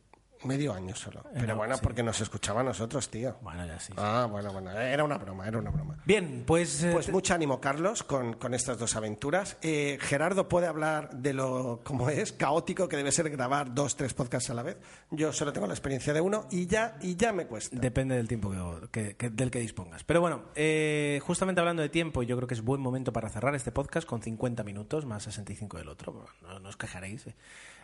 [0.44, 1.24] Medio año solo.
[1.34, 1.82] Pero no, bueno, sí.
[1.84, 3.38] porque nos escuchaba a nosotros, tío.
[3.42, 3.94] Bueno, ya sí.
[3.98, 4.72] Ah, bueno, bueno.
[4.72, 5.98] Era una broma, era una broma.
[6.06, 9.58] Bien, pues, eh, Pues te- mucho ánimo, Carlos, con, con estas dos aventuras.
[9.62, 14.14] Eh, Gerardo puede hablar de lo, como es, caótico que debe ser grabar dos, tres
[14.14, 14.78] podcasts a la vez.
[15.12, 17.78] Yo solo tengo la experiencia de uno y ya, y ya me cuesta.
[17.80, 20.04] Depende del tiempo que, que- que- del que dispongas.
[20.04, 23.54] Pero bueno, eh, justamente hablando de tiempo, yo creo que es buen momento para cerrar
[23.56, 26.26] este podcast con 50 minutos más 65 del otro.
[26.42, 27.28] No, no os quejaréis.
[27.28, 27.36] eh.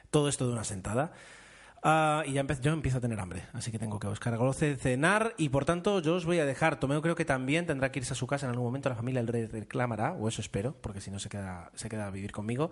[0.10, 1.12] Todo esto de una sentada.
[1.84, 4.76] Ah, y ya yo empiezo a tener hambre, así que tengo que buscar algo de
[4.78, 6.80] cenar y por tanto yo os voy a dejar.
[6.80, 9.22] Tomeo creo que también tendrá que irse a su casa en algún momento, la familia
[9.22, 12.72] le reclamará, o eso espero, porque si no se queda, se queda a vivir conmigo.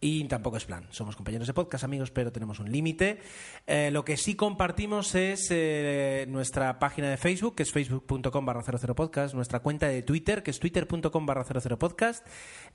[0.00, 3.18] Y tampoco es plan, somos compañeros de podcast, amigos, pero tenemos un límite.
[3.66, 8.62] Eh, lo que sí compartimos es eh, nuestra página de Facebook, que es facebook.com barra
[8.62, 12.24] 00podcast, nuestra cuenta de Twitter, que es twitter.com barra 00podcast.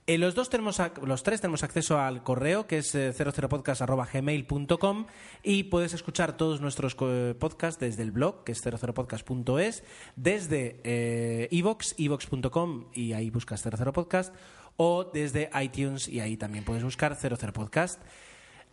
[0.06, 5.06] Eh, los, dos tenemos los tres tenemos acceso al correo, que es eh, 00podcast.gmail.com
[5.42, 9.84] y puedes escuchar todos nuestros co- podcasts desde el blog, que es 00podcast.es,
[10.16, 14.34] desde eh, iVoox, iVoox.com y ahí buscas 00 podcast,
[14.76, 18.00] o desde iTunes y ahí también puedes buscar 00 podcast.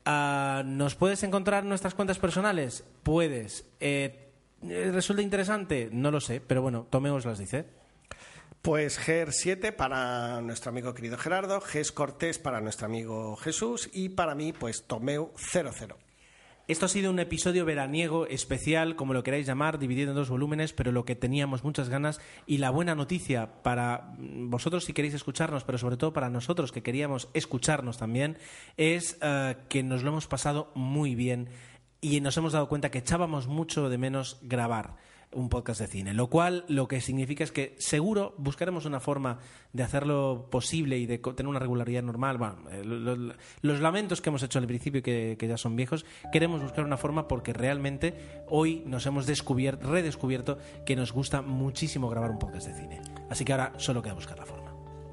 [0.05, 2.83] Ah, ¿Nos puedes encontrar en nuestras cuentas personales?
[3.03, 3.65] Puedes.
[3.79, 4.29] Eh,
[4.63, 5.89] eh, ¿Resulta interesante?
[5.91, 7.65] No lo sé, pero bueno, Tomeo os las dice.
[8.61, 14.33] Pues GER7 para nuestro amigo querido Gerardo, GES Cortés para nuestro amigo Jesús y para
[14.35, 15.97] mí, pues Tomeu 00.
[16.68, 20.74] Esto ha sido un episodio veraniego especial, como lo queráis llamar, dividido en dos volúmenes,
[20.74, 25.63] pero lo que teníamos muchas ganas y la buena noticia para vosotros si queréis escucharnos,
[25.63, 28.38] pero sobre todo para nosotros que queríamos escucharnos también,
[28.76, 31.47] es eh, que nos lo hemos pasado muy bien
[32.01, 34.97] y nos hemos dado cuenta que echábamos mucho de menos grabar
[35.38, 39.38] un podcast de cine, lo cual lo que significa es que seguro buscaremos una forma
[39.71, 42.38] de hacerlo posible y de tener una regularidad normal.
[42.71, 46.05] Eh, lo- lo- los lamentos que hemos hecho al principio que, que ya son viejos,
[46.31, 52.09] queremos buscar una forma porque realmente hoy nos hemos descubierto, redescubierto que nos gusta muchísimo
[52.09, 53.01] grabar un podcast de cine.
[53.29, 54.66] Así que ahora solo queda buscar la forma.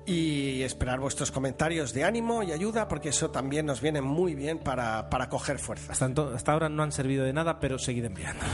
[0.07, 4.59] Y esperar vuestros comentarios de ánimo y ayuda, porque eso también nos viene muy bien
[4.59, 6.03] para, para coger fuerzas.
[6.03, 8.53] Hasta, hasta ahora no han servido de nada, pero seguid enviándonos.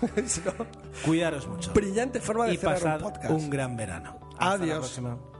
[1.04, 1.72] Cuidaros mucho.
[1.72, 3.30] brillante forma de y cerrar pasad un podcast.
[3.30, 4.20] un gran verano.
[4.38, 4.78] Hasta la Adiós.
[4.78, 5.31] próxima.